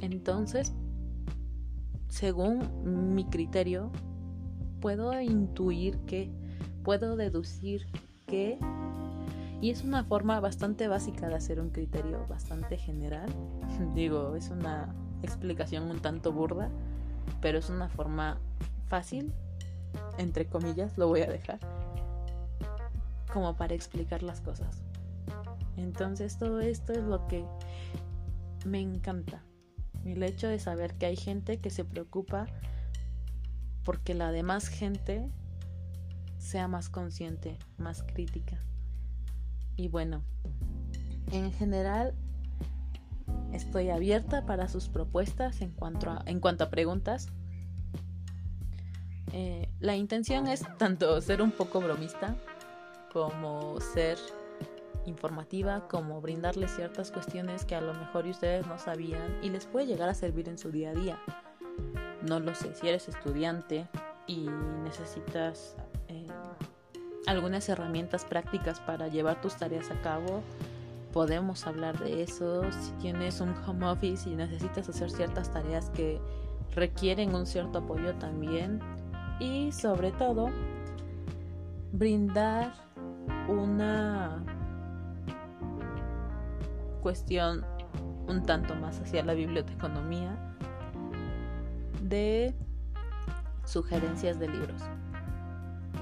Entonces, 0.00 0.74
según 2.22 3.14
mi 3.14 3.24
criterio, 3.24 3.90
puedo 4.80 5.20
intuir 5.20 5.98
que, 6.06 6.30
puedo 6.84 7.16
deducir 7.16 7.88
que, 8.28 8.60
y 9.60 9.70
es 9.70 9.82
una 9.82 10.04
forma 10.04 10.38
bastante 10.38 10.86
básica 10.86 11.26
de 11.26 11.34
hacer 11.34 11.58
un 11.58 11.70
criterio 11.70 12.24
bastante 12.28 12.76
general. 12.76 13.28
Digo, 13.96 14.36
es 14.36 14.50
una 14.50 14.94
explicación 15.20 15.90
un 15.90 15.98
tanto 15.98 16.32
burda, 16.32 16.70
pero 17.40 17.58
es 17.58 17.70
una 17.70 17.88
forma 17.88 18.38
fácil, 18.86 19.32
entre 20.16 20.46
comillas, 20.46 20.96
lo 20.96 21.08
voy 21.08 21.22
a 21.22 21.26
dejar 21.26 21.58
como 23.32 23.56
para 23.56 23.74
explicar 23.74 24.22
las 24.22 24.40
cosas. 24.40 24.84
Entonces 25.76 26.38
todo 26.38 26.60
esto 26.60 26.92
es 26.92 27.02
lo 27.02 27.26
que 27.26 27.44
me 28.64 28.78
encanta. 28.78 29.42
El 30.04 30.22
hecho 30.22 30.48
de 30.48 30.58
saber 30.58 30.94
que 30.94 31.06
hay 31.06 31.16
gente 31.16 31.58
que 31.58 31.70
se 31.70 31.84
preocupa 31.84 32.46
porque 33.84 34.14
la 34.14 34.32
demás 34.32 34.68
gente 34.68 35.28
sea 36.38 36.68
más 36.68 36.88
consciente, 36.88 37.58
más 37.78 38.02
crítica. 38.02 38.58
Y 39.76 39.88
bueno, 39.88 40.22
en 41.30 41.52
general 41.52 42.14
estoy 43.52 43.90
abierta 43.90 44.44
para 44.44 44.68
sus 44.68 44.88
propuestas 44.88 45.60
en 45.60 45.70
cuanto 45.70 46.10
a, 46.10 46.22
en 46.26 46.40
cuanto 46.40 46.64
a 46.64 46.70
preguntas. 46.70 47.28
Eh, 49.32 49.70
la 49.80 49.96
intención 49.96 50.46
es 50.46 50.62
tanto 50.78 51.20
ser 51.20 51.40
un 51.40 51.52
poco 51.52 51.80
bromista 51.80 52.36
como 53.12 53.80
ser 53.80 54.18
informativa, 55.06 55.88
como 55.88 56.20
brindarles 56.20 56.74
ciertas 56.74 57.10
cuestiones 57.10 57.64
que 57.64 57.74
a 57.74 57.80
lo 57.80 57.94
mejor 57.94 58.26
ustedes 58.26 58.66
no 58.66 58.78
sabían 58.78 59.38
y 59.42 59.50
les 59.50 59.66
puede 59.66 59.86
llegar 59.86 60.08
a 60.08 60.14
servir 60.14 60.48
en 60.48 60.58
su 60.58 60.70
día 60.70 60.90
a 60.90 60.94
día. 60.94 61.18
No 62.22 62.38
lo 62.40 62.54
sé, 62.54 62.74
si 62.74 62.88
eres 62.88 63.08
estudiante 63.08 63.88
y 64.26 64.48
necesitas 64.84 65.76
eh, 66.08 66.26
algunas 67.26 67.68
herramientas 67.68 68.24
prácticas 68.24 68.80
para 68.80 69.08
llevar 69.08 69.40
tus 69.40 69.56
tareas 69.56 69.90
a 69.90 70.00
cabo, 70.02 70.42
podemos 71.12 71.66
hablar 71.66 71.98
de 71.98 72.22
eso. 72.22 72.62
Si 72.72 72.92
tienes 72.92 73.40
un 73.40 73.54
home 73.66 73.86
office 73.86 74.28
y 74.28 74.34
necesitas 74.34 74.88
hacer 74.88 75.10
ciertas 75.10 75.52
tareas 75.52 75.90
que 75.90 76.20
requieren 76.74 77.34
un 77.34 77.46
cierto 77.46 77.78
apoyo 77.78 78.14
también. 78.14 78.80
Y 79.38 79.72
sobre 79.72 80.12
todo, 80.12 80.50
brindar 81.92 82.72
una 83.48 84.42
cuestión 87.02 87.66
un 88.28 88.42
tanto 88.44 88.74
más 88.76 89.00
hacia 89.00 89.22
la 89.24 89.34
biblioteconomía 89.34 90.38
de 92.02 92.54
sugerencias 93.64 94.38
de 94.38 94.48
libros. 94.48 94.80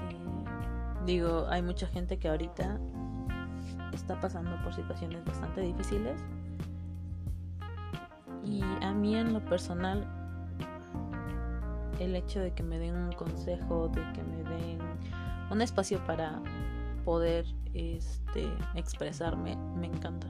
Eh, 0.09 1.05
digo, 1.05 1.47
hay 1.49 1.61
mucha 1.61 1.87
gente 1.87 2.17
que 2.17 2.29
ahorita 2.29 2.79
está 3.91 4.19
pasando 4.19 4.51
por 4.63 4.73
situaciones 4.73 5.25
bastante 5.25 5.61
difíciles 5.61 6.21
y 8.45 8.61
a 8.81 8.93
mí 8.93 9.15
en 9.15 9.33
lo 9.33 9.43
personal 9.45 10.07
el 11.99 12.15
hecho 12.15 12.39
de 12.39 12.53
que 12.53 12.63
me 12.63 12.79
den 12.79 12.95
un 12.95 13.11
consejo, 13.11 13.89
de 13.89 14.01
que 14.13 14.23
me 14.23 14.43
den 14.43 14.79
un 15.51 15.61
espacio 15.61 16.03
para 16.05 16.41
poder 17.05 17.45
este, 17.73 18.47
expresarme, 18.75 19.55
me 19.75 19.87
encanta. 19.87 20.27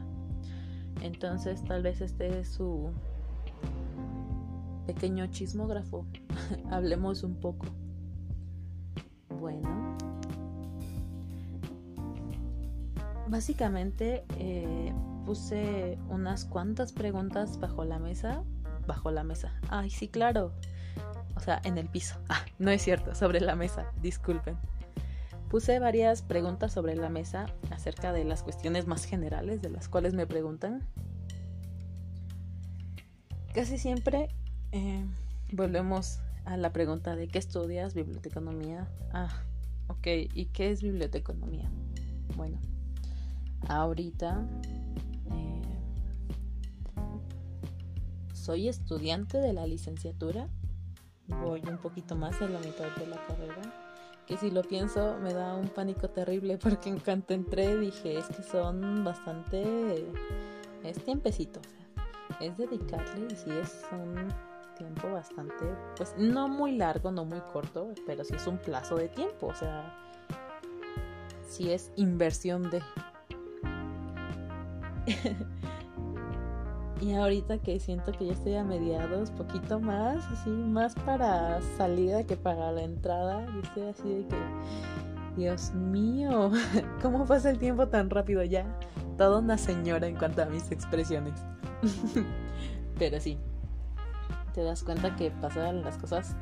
Entonces 1.02 1.64
tal 1.64 1.84
vez 1.84 2.02
este 2.02 2.40
es 2.40 2.50
su 2.50 2.92
pequeño 4.86 5.28
chismógrafo. 5.28 6.06
Hablemos 6.72 7.24
un 7.24 7.36
poco. 7.36 7.68
Bueno. 9.30 9.98
Básicamente 13.28 14.26
eh, 14.38 14.94
puse 15.26 15.98
unas 16.10 16.46
cuantas 16.46 16.92
preguntas 16.92 17.60
bajo 17.60 17.86
la 17.86 18.00
mesa. 18.00 18.44
Bajo 18.88 19.12
la 19.12 19.24
mesa. 19.24 19.54
Ay, 19.70 19.90
sí, 19.90 20.08
claro. 20.08 20.52
O 21.36 21.40
sea, 21.40 21.62
en 21.64 21.78
el 21.78 21.88
piso. 21.88 22.20
Ah, 22.30 22.44
no 22.60 22.72
es 22.72 22.82
cierto, 22.82 23.16
sobre 23.16 23.40
la 23.40 23.56
mesa. 23.56 23.92
Disculpen. 24.02 24.58
Puse 25.52 25.80
varias 25.80 26.22
preguntas 26.22 26.72
sobre 26.72 26.96
la 26.96 27.10
mesa 27.10 27.46
acerca 27.72 28.14
de 28.14 28.24
las 28.24 28.42
cuestiones 28.42 28.88
más 28.88 29.04
generales 29.04 29.62
de 29.62 29.70
las 29.70 29.90
cuales 29.90 30.14
me 30.14 30.26
preguntan. 30.26 30.88
Casi 33.54 33.78
siempre 33.78 34.30
eh, 34.72 35.06
volvemos 35.52 36.20
a 36.46 36.56
la 36.56 36.72
pregunta 36.72 37.18
de 37.18 37.28
qué 37.28 37.38
estudias, 37.38 37.96
biblioteconomía. 37.96 38.88
Ah, 39.12 39.44
ok, 39.90 40.08
¿y 40.34 40.46
qué 40.54 40.72
es 40.72 40.82
biblioteconomía? 40.82 41.70
Bueno, 42.38 42.58
ahorita 43.68 44.48
eh, 45.34 45.62
soy 48.34 48.70
estudiante 48.70 49.38
de 49.40 49.52
la 49.52 49.68
licenciatura. 49.68 50.48
Voy 51.28 51.62
un 51.68 51.78
poquito 51.78 52.16
más 52.16 52.42
a 52.42 52.48
la 52.48 52.60
mitad 52.60 52.96
de 52.96 53.08
la 53.08 53.18
carrera. 53.28 53.81
Que 54.32 54.38
si 54.38 54.50
lo 54.50 54.62
pienso 54.62 55.18
me 55.22 55.34
da 55.34 55.56
un 55.56 55.68
pánico 55.68 56.10
terrible 56.10 56.58
porque 56.58 56.88
en 56.88 57.02
cuanto 57.02 57.34
entré 57.34 57.76
dije 57.76 58.18
es 58.18 58.28
que 58.28 58.42
son 58.42 59.04
bastante... 59.04 60.08
Es 60.86 61.04
tiempecito, 61.04 61.60
es 62.40 62.58
dedicarle 62.58 63.28
y 63.30 63.36
si 63.36 63.50
es 63.50 63.86
un 63.92 64.30
tiempo 64.78 65.12
bastante, 65.12 65.66
pues 65.98 66.16
no 66.18 66.48
muy 66.48 66.78
largo, 66.78 67.12
no 67.12 67.26
muy 67.26 67.42
corto, 67.52 67.94
pero 68.08 68.24
sí 68.24 68.34
es 68.34 68.48
un 68.48 68.58
plazo 68.58 68.96
de 68.96 69.10
tiempo, 69.10 69.48
o 69.48 69.54
sea, 69.54 69.94
si 71.46 71.74
es 71.74 71.92
inversión 71.98 72.72
de... 72.72 72.82
y 77.02 77.16
ahorita 77.16 77.58
que 77.58 77.80
siento 77.80 78.12
que 78.12 78.28
ya 78.28 78.34
estoy 78.34 78.56
a 78.56 78.64
mediados, 78.64 79.32
poquito 79.32 79.80
más, 79.80 80.24
así, 80.32 80.52
más 80.52 80.94
para 80.94 81.60
salida 81.76 82.24
que 82.24 82.38
para 82.38 82.72
la 82.72 82.84
entrada, 82.84 83.44
yo 83.48 83.60
estoy 83.62 83.84
así 83.88 84.10
de 84.10 84.28
que, 84.28 84.38
Dios 85.36 85.74
mío, 85.74 86.52
¿cómo 87.02 87.26
pasa 87.26 87.50
el 87.50 87.58
tiempo 87.58 87.88
tan 87.88 88.12
rápido 88.12 88.44
ya? 88.44 88.66
Toda 89.18 89.40
una 89.40 89.58
señora 89.58 90.06
en 90.08 90.16
cuanto 90.16 90.44
a 90.44 90.46
mis 90.46 90.72
expresiones. 90.72 91.34
Pero 93.00 93.20
sí, 93.20 93.40
te 94.54 94.64
das 94.64 94.84
cuenta 94.84 95.16
que 95.16 95.32
pasan 95.32 95.82
las 95.82 95.98
cosas 95.98 96.36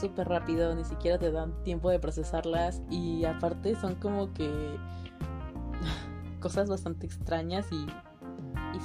súper 0.00 0.26
rápido, 0.26 0.74
ni 0.74 0.84
siquiera 0.84 1.18
te 1.18 1.30
dan 1.30 1.52
tiempo 1.64 1.90
de 1.90 1.98
procesarlas 1.98 2.80
y 2.88 3.26
aparte 3.26 3.74
son 3.74 3.96
como 3.96 4.32
que 4.32 4.48
cosas 6.40 6.70
bastante 6.70 7.04
extrañas 7.04 7.66
y, 7.70 7.76
y 7.76 8.11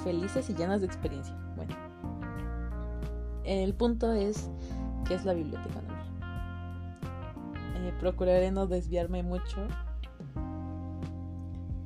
felices 0.03 0.49
y 0.49 0.55
llenas 0.55 0.81
de 0.81 0.88
experiencia. 0.88 1.36
Bueno, 1.55 1.75
el 3.43 3.73
punto 3.73 4.12
es 4.13 4.49
que 5.05 5.15
es 5.15 5.25
la 5.25 5.33
biblioteca. 5.33 5.81
Eh, 7.75 7.93
procuraré 7.99 8.51
no 8.51 8.67
desviarme 8.67 9.23
mucho, 9.23 9.67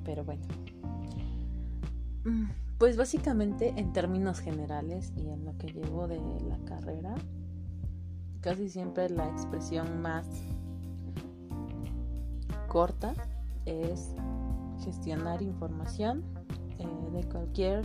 pero 0.03 0.23
bueno. 0.23 0.43
Mm, 2.23 2.49
pues 2.77 2.97
básicamente 2.97 3.73
en 3.77 3.93
términos 3.93 4.39
generales 4.39 5.13
y 5.15 5.29
en 5.29 5.45
lo 5.45 5.57
que 5.57 5.67
llevo 5.67 6.07
de 6.07 6.19
la 6.47 6.57
carrera, 6.65 7.13
casi 8.41 8.69
siempre 8.69 9.09
la 9.09 9.29
expresión 9.29 10.01
más 10.01 10.27
corta 12.67 13.13
es 13.65 14.15
gestionar 14.83 15.41
información 15.41 16.23
eh, 16.79 17.11
de 17.11 17.23
cualquier 17.25 17.83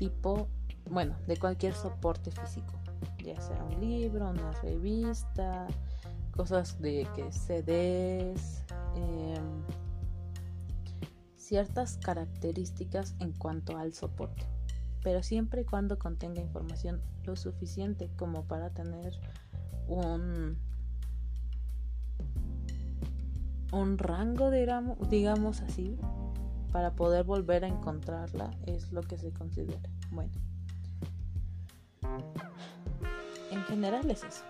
tipo, 0.00 0.48
bueno, 0.88 1.14
de 1.26 1.36
cualquier 1.36 1.74
soporte 1.74 2.30
físico, 2.30 2.72
ya 3.22 3.38
sea 3.38 3.62
un 3.64 3.78
libro, 3.80 4.30
una 4.30 4.50
revista, 4.62 5.66
cosas 6.34 6.80
de 6.80 7.06
que 7.14 7.30
CDs, 7.30 8.64
eh, 8.96 9.38
ciertas 11.36 11.98
características 11.98 13.14
en 13.18 13.32
cuanto 13.32 13.76
al 13.76 13.92
soporte, 13.92 14.46
pero 15.02 15.22
siempre 15.22 15.60
y 15.60 15.64
cuando 15.66 15.98
contenga 15.98 16.40
información 16.40 17.02
lo 17.24 17.36
suficiente 17.36 18.08
como 18.16 18.44
para 18.44 18.70
tener 18.70 19.12
un, 19.86 20.56
un 23.70 23.98
rango, 23.98 24.50
digamos, 24.50 25.10
digamos 25.10 25.60
así, 25.60 25.98
para 26.72 26.92
poder 26.94 27.24
volver 27.24 27.64
a 27.64 27.68
encontrarla, 27.68 28.50
es 28.66 28.92
lo 28.92 29.02
que 29.02 29.16
se 29.16 29.32
considera. 29.32 29.88
Bueno, 30.10 30.32
en 33.50 33.62
general 33.64 34.10
es 34.10 34.24
eso. 34.24 34.44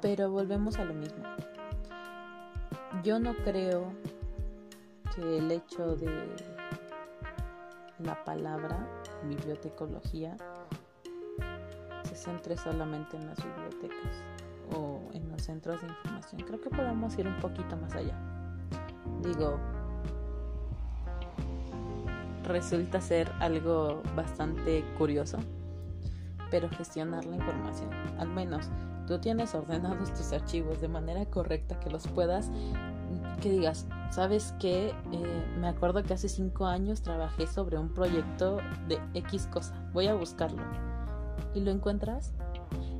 Pero 0.00 0.30
volvemos 0.30 0.78
a 0.78 0.84
lo 0.84 0.94
mismo 0.94 1.24
yo 3.06 3.20
no 3.20 3.34
creo 3.36 3.92
que 5.14 5.38
el 5.38 5.50
hecho 5.52 5.94
de 5.94 6.10
la 8.00 8.24
palabra 8.24 8.84
bibliotecología 9.22 10.36
se 12.02 12.16
centre 12.16 12.56
solamente 12.56 13.16
en 13.16 13.26
las 13.28 13.38
bibliotecas 13.44 14.12
o 14.74 15.00
en 15.12 15.28
los 15.30 15.42
centros 15.42 15.80
de 15.82 15.86
información. 15.86 16.42
Creo 16.42 16.60
que 16.60 16.70
podemos 16.70 17.16
ir 17.16 17.28
un 17.28 17.38
poquito 17.38 17.76
más 17.76 17.94
allá. 17.94 18.18
Digo, 19.26 19.58
resulta 22.44 23.00
ser 23.00 23.30
algo 23.40 24.02
bastante 24.14 24.84
curioso, 24.96 25.38
pero 26.50 26.68
gestionar 26.70 27.24
la 27.24 27.34
información, 27.34 27.90
al 28.18 28.28
menos 28.28 28.70
tú 29.08 29.18
tienes 29.18 29.54
ordenados 29.54 30.14
tus 30.14 30.32
archivos 30.32 30.80
de 30.80 30.86
manera 30.88 31.26
correcta, 31.26 31.78
que 31.80 31.90
los 31.90 32.06
puedas, 32.06 32.50
que 33.40 33.50
digas, 33.50 33.86
¿sabes 34.10 34.54
qué? 34.60 34.94
Eh, 35.12 35.46
me 35.58 35.68
acuerdo 35.68 36.04
que 36.04 36.14
hace 36.14 36.28
cinco 36.28 36.66
años 36.66 37.02
trabajé 37.02 37.48
sobre 37.48 37.78
un 37.78 37.92
proyecto 37.92 38.58
de 38.88 39.00
X 39.14 39.48
cosa, 39.52 39.74
voy 39.92 40.06
a 40.06 40.14
buscarlo. 40.14 40.62
Y 41.52 41.60
lo 41.60 41.72
encuentras 41.72 42.32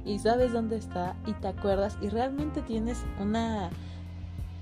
y 0.05 0.19
sabes 0.19 0.53
dónde 0.53 0.77
está 0.77 1.17
y 1.27 1.33
te 1.35 1.49
acuerdas 1.49 1.99
y 2.01 2.09
realmente 2.09 2.63
tienes 2.63 3.05
una 3.21 3.71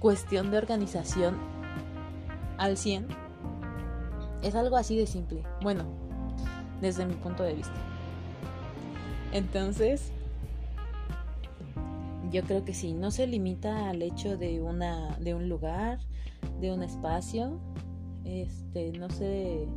cuestión 0.01 0.51
de 0.51 0.59
organización 0.59 1.54
al 2.59 2.77
100. 2.77 3.09
Es 4.43 4.55
algo 4.55 4.77
así 4.77 4.97
de 4.97 5.07
simple. 5.07 5.43
Bueno, 5.63 5.85
desde 6.81 7.07
mi 7.07 7.15
punto 7.15 7.43
de 7.43 7.55
vista. 7.55 7.75
Entonces, 9.33 10.13
yo 12.31 12.43
creo 12.43 12.65
que 12.65 12.75
sí, 12.75 12.93
no 12.93 13.11
se 13.11 13.27
limita 13.27 13.89
al 13.89 14.03
hecho 14.03 14.37
de 14.37 14.61
una 14.61 15.17
de 15.19 15.35
un 15.35 15.49
lugar, 15.49 15.99
de 16.61 16.73
un 16.73 16.83
espacio, 16.83 17.59
este, 18.25 18.93
no 18.93 19.09
se 19.11 19.69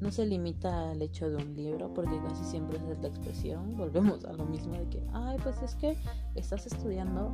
no 0.00 0.10
se 0.10 0.26
limita 0.26 0.90
al 0.90 1.00
hecho 1.00 1.30
de 1.30 1.36
un 1.36 1.56
libro, 1.56 1.92
porque 1.94 2.18
casi 2.20 2.44
siempre 2.44 2.78
es 2.90 2.98
la 3.00 3.08
expresión, 3.08 3.76
volvemos 3.78 4.24
a 4.24 4.32
lo 4.34 4.44
mismo 4.44 4.74
de 4.74 4.86
que, 4.88 5.02
ay, 5.12 5.38
pues 5.42 5.60
es 5.62 5.74
que 5.74 5.96
estás 6.34 6.66
estudiando 6.66 7.32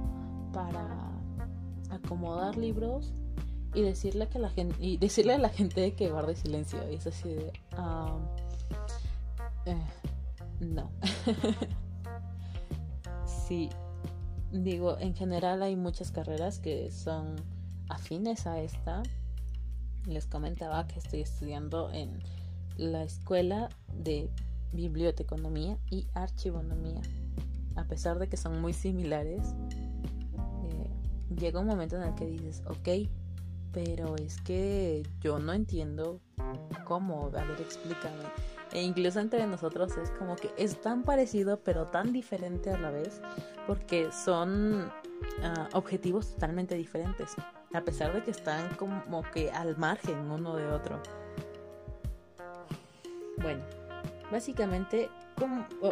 para 0.52 1.10
acomodar 1.90 2.56
libros 2.56 3.12
y 3.74 3.82
decirle 3.82 4.28
que 4.28 4.38
la 4.38 4.50
gente 4.50 4.76
y 4.80 4.96
decirle 4.96 5.34
a 5.34 5.38
la 5.38 5.48
gente 5.48 5.94
que 5.94 6.10
guarde 6.10 6.36
silencio, 6.36 6.78
y 6.90 6.96
es 6.96 7.06
así 7.06 7.30
de 7.30 7.52
ah, 7.72 8.18
eh, 9.66 9.76
no. 10.60 10.90
sí, 13.46 13.70
digo, 14.52 14.98
en 14.98 15.14
general 15.14 15.62
hay 15.62 15.76
muchas 15.76 16.10
carreras 16.10 16.58
que 16.58 16.90
son 16.90 17.36
afines 17.88 18.46
a 18.46 18.60
esta. 18.60 19.02
Les 20.06 20.26
comentaba 20.26 20.86
que 20.86 20.98
estoy 20.98 21.20
estudiando 21.20 21.90
en 21.92 22.18
la 22.76 23.04
escuela 23.04 23.68
de 23.94 24.30
biblioteconomía 24.72 25.78
y 25.90 26.08
archivonomía. 26.14 27.00
A 27.76 27.84
pesar 27.84 28.18
de 28.18 28.28
que 28.28 28.36
son 28.36 28.60
muy 28.60 28.72
similares, 28.72 29.54
eh, 30.64 30.90
llega 31.36 31.60
un 31.60 31.66
momento 31.66 31.96
en 31.96 32.02
el 32.02 32.14
que 32.14 32.26
dices, 32.26 32.62
ok, 32.66 33.08
pero 33.72 34.16
es 34.16 34.40
que 34.42 35.02
yo 35.20 35.38
no 35.38 35.52
entiendo 35.52 36.20
cómo, 36.84 37.26
a 37.26 37.44
ver, 37.44 37.60
explícame. 37.60 38.24
E 38.72 38.82
incluso 38.82 39.20
entre 39.20 39.46
nosotros 39.46 39.96
es 39.96 40.10
como 40.12 40.36
que 40.36 40.50
es 40.56 40.80
tan 40.80 41.02
parecido 41.02 41.60
pero 41.60 41.86
tan 41.88 42.12
diferente 42.12 42.70
a 42.70 42.78
la 42.78 42.90
vez 42.90 43.20
porque 43.66 44.10
son 44.12 44.90
ah, 45.42 45.68
objetivos 45.72 46.32
totalmente 46.34 46.74
diferentes, 46.74 47.34
a 47.74 47.82
pesar 47.82 48.14
de 48.14 48.22
que 48.22 48.30
están 48.30 48.74
como 48.76 49.22
que 49.30 49.50
al 49.50 49.76
margen 49.76 50.30
uno 50.30 50.56
de 50.56 50.66
otro. 50.66 51.02
Bueno, 53.38 53.62
básicamente 54.30 55.10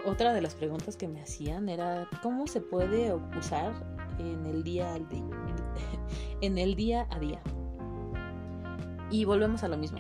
otra 0.07 0.33
de 0.33 0.41
las 0.41 0.55
preguntas 0.55 0.97
que 0.97 1.09
me 1.09 1.23
hacían 1.23 1.69
era 1.69 2.09
cómo 2.23 2.47
se 2.47 2.61
puede 2.61 3.13
usar 3.39 3.73
en 4.19 4.47
el 4.47 4.63
día 4.63 4.97
en 6.41 6.59
el 6.59 6.75
día 6.75 7.07
a 7.11 7.19
día. 7.19 7.43
Y 9.11 9.25
volvemos 9.25 9.65
a 9.65 9.69
lo 9.69 9.77
mismo. 9.77 9.99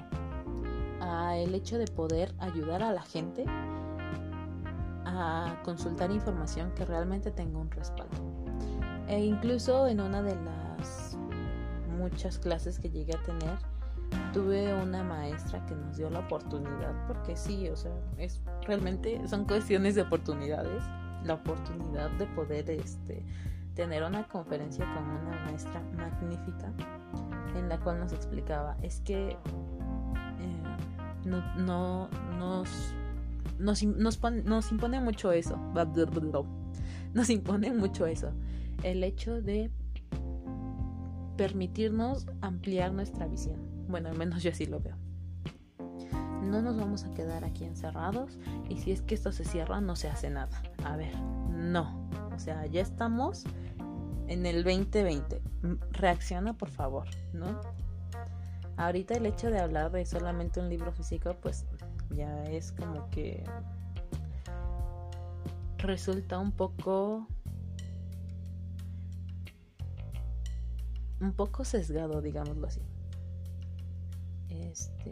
A 1.00 1.36
el 1.36 1.54
hecho 1.54 1.78
de 1.78 1.86
poder 1.86 2.32
ayudar 2.38 2.82
a 2.82 2.92
la 2.92 3.02
gente 3.02 3.44
a 5.04 5.60
consultar 5.64 6.10
información 6.10 6.72
que 6.72 6.84
realmente 6.84 7.30
tenga 7.30 7.58
un 7.58 7.70
respaldo. 7.70 8.16
E 9.08 9.18
incluso 9.18 9.88
en 9.88 10.00
una 10.00 10.22
de 10.22 10.36
las 10.36 11.16
muchas 11.98 12.38
clases 12.38 12.78
que 12.78 12.90
llegué 12.90 13.14
a 13.14 13.22
tener, 13.22 13.58
tuve 14.32 14.72
una 14.74 15.02
maestra 15.02 15.64
que 15.66 15.74
nos 15.74 15.96
dio 15.96 16.08
la 16.10 16.20
oportunidad, 16.20 16.94
porque 17.06 17.36
sí, 17.36 17.68
o 17.68 17.76
sea, 17.76 17.92
es 18.18 18.40
realmente 18.66 19.26
son 19.28 19.44
cuestiones 19.44 19.96
de 19.96 20.02
oportunidades, 20.02 20.82
la 21.24 21.34
oportunidad 21.34 22.10
de 22.12 22.26
poder 22.26 22.70
este 22.70 23.24
tener 23.74 24.02
una 24.02 24.26
conferencia 24.28 24.84
con 24.94 25.04
una 25.04 25.44
maestra 25.44 25.80
magnífica 25.96 26.72
en 27.54 27.68
la 27.68 27.78
cual 27.80 28.00
nos 28.00 28.12
explicaba, 28.12 28.76
es 28.82 29.00
que 29.00 29.30
eh, 29.30 29.36
no, 31.24 31.56
no 31.56 32.08
nos 32.38 32.94
nos, 33.60 33.82
nos, 33.82 34.20
nos 34.44 34.72
impone 34.72 35.00
mucho 35.00 35.32
eso. 35.32 35.58
Nos 37.12 37.30
impone 37.30 37.72
mucho 37.72 38.06
eso. 38.06 38.32
El 38.82 39.04
hecho 39.04 39.42
de 39.42 39.70
permitirnos 41.36 42.26
ampliar 42.40 42.92
nuestra 42.92 43.26
visión. 43.26 43.60
Bueno, 43.88 44.08
al 44.08 44.16
menos 44.16 44.42
yo 44.42 44.50
así 44.50 44.66
lo 44.66 44.80
veo. 44.80 44.96
No 46.42 46.62
nos 46.62 46.76
vamos 46.76 47.04
a 47.04 47.10
quedar 47.12 47.44
aquí 47.44 47.64
encerrados 47.64 48.38
y 48.68 48.78
si 48.78 48.92
es 48.92 49.02
que 49.02 49.14
esto 49.14 49.30
se 49.30 49.44
cierra 49.44 49.80
no 49.80 49.94
se 49.94 50.08
hace 50.08 50.30
nada. 50.30 50.62
A 50.84 50.96
ver, 50.96 51.14
no. 51.50 52.08
O 52.34 52.38
sea, 52.38 52.66
ya 52.66 52.80
estamos 52.80 53.44
en 54.30 54.46
el 54.46 54.62
2020. 54.62 55.42
Reacciona 55.90 56.56
por 56.56 56.70
favor, 56.70 57.08
¿no? 57.32 57.60
Ahorita 58.76 59.14
el 59.14 59.26
hecho 59.26 59.50
de 59.50 59.58
hablar 59.58 59.90
de 59.90 60.06
solamente 60.06 60.60
un 60.60 60.70
libro 60.70 60.92
físico, 60.92 61.36
pues 61.42 61.66
ya 62.10 62.44
es 62.44 62.72
como 62.72 63.10
que 63.10 63.44
resulta 65.78 66.38
un 66.38 66.52
poco 66.52 67.26
un 71.20 71.32
poco 71.32 71.64
sesgado, 71.64 72.22
digámoslo 72.22 72.68
así. 72.68 72.80
Este 74.48 75.10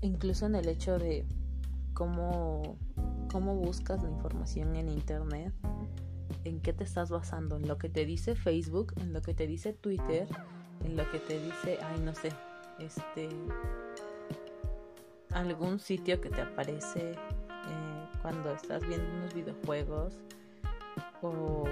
incluso 0.00 0.46
en 0.46 0.54
el 0.54 0.68
hecho 0.68 0.98
de 0.98 1.26
cómo 1.92 2.78
cómo 3.30 3.54
buscas 3.54 4.02
la 4.02 4.08
información 4.08 4.74
en 4.76 4.88
internet, 4.88 5.52
en 6.48 6.60
qué 6.60 6.72
te 6.72 6.84
estás 6.84 7.10
basando, 7.10 7.56
en 7.56 7.68
lo 7.68 7.78
que 7.78 7.88
te 7.88 8.04
dice 8.04 8.34
Facebook, 8.34 8.92
en 8.96 9.12
lo 9.12 9.22
que 9.22 9.34
te 9.34 9.46
dice 9.46 9.72
Twitter, 9.72 10.26
en 10.84 10.96
lo 10.96 11.10
que 11.10 11.18
te 11.18 11.38
dice, 11.40 11.78
ay, 11.82 12.00
no 12.00 12.14
sé, 12.14 12.32
este 12.78 13.28
algún 15.32 15.78
sitio 15.78 16.20
que 16.20 16.30
te 16.30 16.40
aparece 16.40 17.12
eh, 17.12 18.08
cuando 18.22 18.52
estás 18.52 18.86
viendo 18.86 19.06
unos 19.18 19.34
videojuegos 19.34 20.14
o 21.20 21.64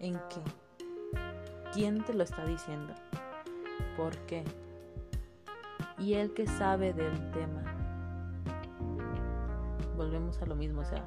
en 0.00 0.14
qué 0.14 0.64
quién 1.74 2.04
te 2.04 2.14
lo 2.14 2.22
está 2.22 2.44
diciendo 2.46 2.94
por 3.96 4.16
qué. 4.26 4.44
Y 5.98 6.14
el 6.14 6.32
que 6.32 6.46
sabe 6.46 6.92
del 6.92 7.30
tema 7.32 7.83
volvemos 10.14 10.40
a 10.40 10.46
lo 10.46 10.54
mismo 10.54 10.82
o 10.82 10.84
sea 10.84 11.04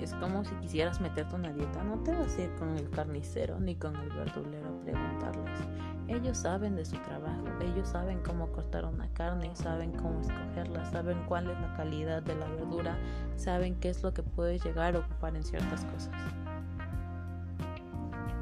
es 0.00 0.12
como 0.14 0.44
si 0.44 0.54
quisieras 0.56 1.00
meterte 1.00 1.34
una 1.34 1.52
dieta 1.52 1.84
no 1.84 2.02
te 2.02 2.12
vas 2.12 2.36
a 2.36 2.42
ir 2.42 2.54
con 2.56 2.76
el 2.76 2.90
carnicero 2.90 3.60
ni 3.60 3.76
con 3.76 3.94
el 3.96 4.10
verdulero 4.10 4.68
a 4.68 4.84
preguntarles 4.84 5.60
ellos 6.06 6.36
saben 6.36 6.76
de 6.76 6.84
su 6.84 6.96
trabajo, 6.98 7.44
ellos 7.62 7.88
saben 7.88 8.20
cómo 8.22 8.52
cortar 8.52 8.84
una 8.84 9.08
carne, 9.14 9.50
saben 9.56 9.90
cómo 9.92 10.20
escogerla, 10.20 10.84
saben 10.90 11.16
cuál 11.26 11.50
es 11.50 11.58
la 11.58 11.74
calidad 11.76 12.22
de 12.22 12.34
la 12.34 12.46
verdura, 12.46 12.98
saben 13.36 13.74
qué 13.80 13.88
es 13.88 14.02
lo 14.02 14.12
que 14.12 14.22
puedes 14.22 14.62
llegar 14.62 14.96
a 14.96 14.98
ocupar 14.98 15.34
en 15.34 15.42
ciertas 15.42 15.82
cosas. 15.86 16.12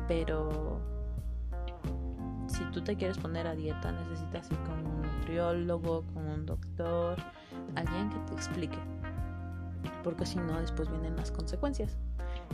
Pero 0.09 0.81
si 2.49 2.65
tú 2.73 2.83
te 2.83 2.97
quieres 2.97 3.17
poner 3.19 3.47
a 3.47 3.55
dieta, 3.55 3.93
necesitas 3.93 4.51
ir 4.51 4.59
con 4.65 4.85
un 4.85 5.03
nutriólogo, 5.03 6.05
con 6.13 6.27
un 6.27 6.45
doctor, 6.45 7.17
alguien 7.77 8.11
que 8.11 8.19
te 8.27 8.35
explique. 8.35 8.79
Porque 10.05 10.27
si 10.27 10.39
no, 10.39 10.61
después 10.61 10.91
vienen 10.91 11.17
las 11.17 11.31
consecuencias. 11.31 11.97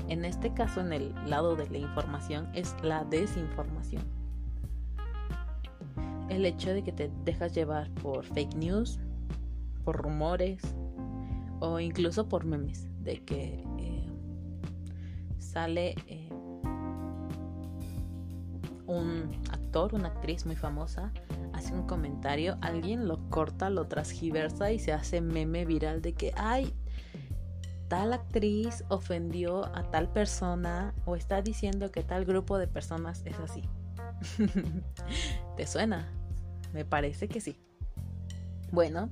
En 0.08 0.24
este 0.24 0.52
caso, 0.52 0.80
en 0.80 0.92
el 0.92 1.14
lado 1.28 1.56
de 1.56 1.68
la 1.68 1.78
información, 1.78 2.48
es 2.54 2.74
la 2.82 3.04
desinformación 3.04 4.18
el 6.28 6.44
hecho 6.44 6.72
de 6.72 6.82
que 6.82 6.92
te 6.92 7.10
dejas 7.24 7.54
llevar 7.54 7.90
por 7.94 8.24
fake 8.24 8.54
news, 8.54 8.98
por 9.84 9.96
rumores 9.96 10.62
o 11.60 11.80
incluso 11.80 12.28
por 12.28 12.44
memes, 12.44 12.86
de 13.02 13.24
que 13.24 13.64
eh, 13.78 14.06
sale 15.38 15.94
eh, 16.06 16.28
un 18.86 19.30
actor, 19.50 19.94
una 19.94 20.08
actriz 20.08 20.46
muy 20.46 20.56
famosa, 20.56 21.12
hace 21.52 21.72
un 21.72 21.86
comentario, 21.86 22.56
alguien 22.60 23.08
lo 23.08 23.28
corta, 23.30 23.70
lo 23.70 23.86
transgiversa 23.86 24.70
y 24.70 24.78
se 24.78 24.92
hace 24.92 25.20
meme 25.20 25.64
viral 25.64 26.02
de 26.02 26.12
que, 26.12 26.32
ay, 26.36 26.72
tal 27.88 28.12
actriz 28.12 28.85
ofendió 28.88 29.64
a 29.74 29.90
tal 29.90 30.12
persona 30.12 30.94
o 31.07 31.16
está 31.16 31.42
diciendo 31.42 31.90
que 31.90 32.03
tal 32.03 32.24
grupo 32.24 32.59
de 32.59 32.68
personas 32.68 33.22
es 33.24 33.38
así. 33.38 33.62
¿Te 35.57 35.66
suena? 35.66 36.12
Me 36.72 36.85
parece 36.85 37.29
que 37.29 37.40
sí. 37.40 37.59
Bueno, 38.70 39.09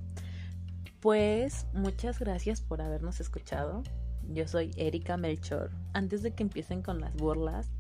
pues 1.01 1.67
muchas 1.73 2.19
gracias 2.19 2.61
por 2.61 2.83
habernos 2.83 3.21
escuchado. 3.21 3.83
Yo 4.29 4.47
soy 4.47 4.73
Erika 4.77 5.17
Melchor. 5.17 5.71
Antes 5.95 6.23
de 6.23 6.35
que 6.35 6.43
empiecen 6.43 6.83
con 6.83 7.01
las 7.01 7.15
burlas, 7.15 7.71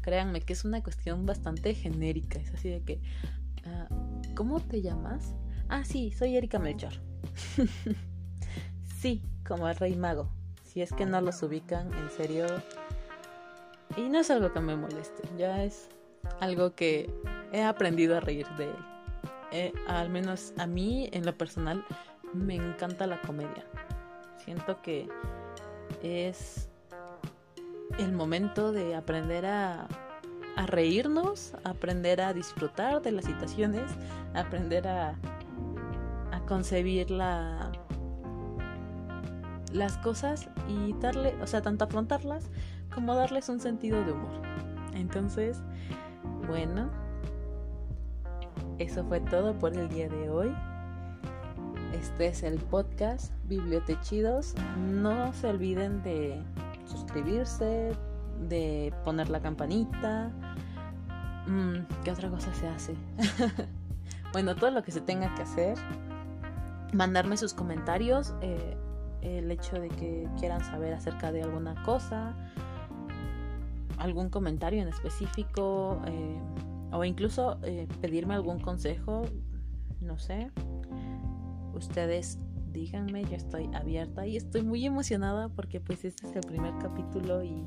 créanme 0.00 0.40
que 0.40 0.54
es 0.54 0.64
una 0.64 0.82
cuestión 0.82 1.26
bastante 1.26 1.74
genérica. 1.74 2.38
Es 2.38 2.54
así 2.54 2.70
de 2.70 2.80
que, 2.80 3.02
ah, 3.66 3.88
¿cómo 4.34 4.60
te 4.60 4.80
llamas? 4.80 5.34
Ah, 5.68 5.84
sí, 5.84 6.12
soy 6.12 6.36
Erika 6.36 6.58
Melchor. 6.58 6.94
sí, 9.00 9.22
como 9.46 9.68
el 9.68 9.76
rey 9.76 9.96
mago. 9.96 10.37
Si 10.78 10.82
es 10.82 10.92
que 10.92 11.06
no 11.06 11.20
los 11.20 11.42
ubican, 11.42 11.92
en 11.92 12.08
serio. 12.08 12.46
Y 13.96 14.02
no 14.02 14.20
es 14.20 14.30
algo 14.30 14.52
que 14.52 14.60
me 14.60 14.76
moleste, 14.76 15.28
ya 15.36 15.64
es 15.64 15.88
algo 16.38 16.76
que 16.76 17.12
he 17.50 17.64
aprendido 17.64 18.16
a 18.16 18.20
reír 18.20 18.46
de 18.56 18.66
él. 18.66 18.76
Eh, 19.50 19.72
al 19.88 20.08
menos 20.08 20.52
a 20.56 20.68
mí 20.68 21.10
en 21.12 21.26
lo 21.26 21.36
personal 21.36 21.84
me 22.32 22.54
encanta 22.54 23.08
la 23.08 23.20
comedia. 23.22 23.66
Siento 24.44 24.80
que 24.80 25.08
es 26.04 26.68
el 27.98 28.12
momento 28.12 28.70
de 28.70 28.94
aprender 28.94 29.46
a, 29.46 29.88
a 30.54 30.66
reírnos, 30.66 31.54
aprender 31.64 32.20
a 32.20 32.32
disfrutar 32.32 33.02
de 33.02 33.10
las 33.10 33.24
situaciones, 33.24 33.90
aprender 34.32 34.86
a, 34.86 35.18
a 36.30 36.40
concebir 36.46 37.10
la, 37.10 37.72
las 39.72 39.98
cosas 39.98 40.48
y 40.68 40.92
darle, 40.94 41.34
o 41.42 41.46
sea, 41.46 41.62
tanto 41.62 41.84
afrontarlas 41.84 42.48
como 42.94 43.14
darles 43.14 43.48
un 43.48 43.60
sentido 43.60 44.04
de 44.04 44.12
humor. 44.12 44.42
Entonces, 44.94 45.62
bueno, 46.46 46.90
eso 48.78 49.04
fue 49.04 49.20
todo 49.20 49.58
por 49.58 49.76
el 49.76 49.88
día 49.88 50.08
de 50.08 50.30
hoy. 50.30 50.54
Este 51.92 52.28
es 52.28 52.42
el 52.42 52.58
podcast 52.58 53.32
Bibliotechidos. 53.44 54.54
No 54.78 55.32
se 55.32 55.48
olviden 55.48 56.02
de 56.02 56.40
suscribirse, 56.86 57.92
de 58.48 58.92
poner 59.04 59.30
la 59.30 59.40
campanita. 59.40 60.30
Mm, 61.46 61.78
¿Qué 62.04 62.10
otra 62.10 62.28
cosa 62.30 62.52
se 62.54 62.68
hace? 62.68 62.94
bueno, 64.32 64.54
todo 64.54 64.70
lo 64.70 64.82
que 64.82 64.92
se 64.92 65.00
tenga 65.00 65.34
que 65.34 65.42
hacer. 65.42 65.78
Mandarme 66.92 67.36
sus 67.36 67.54
comentarios. 67.54 68.34
Eh, 68.42 68.76
el 69.22 69.50
hecho 69.50 69.80
de 69.80 69.88
que 69.88 70.28
quieran 70.38 70.64
saber 70.64 70.94
acerca 70.94 71.32
de 71.32 71.42
alguna 71.42 71.82
cosa. 71.82 72.34
Algún 73.98 74.30
comentario 74.30 74.82
en 74.82 74.88
específico. 74.88 76.00
Eh, 76.06 76.38
o 76.92 77.04
incluso 77.04 77.58
eh, 77.62 77.86
pedirme 78.00 78.34
algún 78.34 78.60
consejo, 78.60 79.22
no 80.00 80.18
sé. 80.18 80.50
Ustedes 81.74 82.38
díganme, 82.72 83.24
yo 83.24 83.36
estoy 83.36 83.68
abierta 83.74 84.26
y 84.26 84.36
estoy 84.36 84.62
muy 84.62 84.84
emocionada 84.84 85.48
porque 85.48 85.80
pues 85.80 86.04
este 86.04 86.26
es 86.26 86.36
el 86.36 86.42
primer 86.42 86.76
capítulo 86.78 87.42
y 87.42 87.64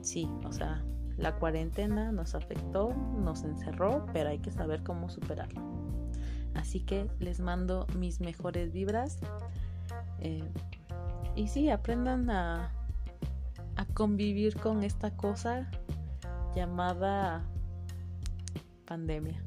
sí, 0.00 0.28
o 0.44 0.52
sea, 0.52 0.82
la 1.16 1.36
cuarentena 1.36 2.12
nos 2.12 2.34
afectó, 2.34 2.94
nos 3.18 3.44
encerró, 3.44 4.06
pero 4.12 4.30
hay 4.30 4.38
que 4.38 4.50
saber 4.50 4.82
cómo 4.82 5.08
superarlo. 5.08 5.60
Así 6.54 6.80
que 6.80 7.08
les 7.20 7.40
mando 7.40 7.86
mis 7.96 8.20
mejores 8.20 8.72
vibras. 8.72 9.18
Eh, 10.20 10.48
y 11.36 11.48
sí, 11.48 11.70
aprendan 11.70 12.30
a, 12.30 12.72
a 13.76 13.84
convivir 13.94 14.56
con 14.56 14.82
esta 14.82 15.16
cosa 15.16 15.70
llamada 16.54 17.44
pandemia. 18.86 19.42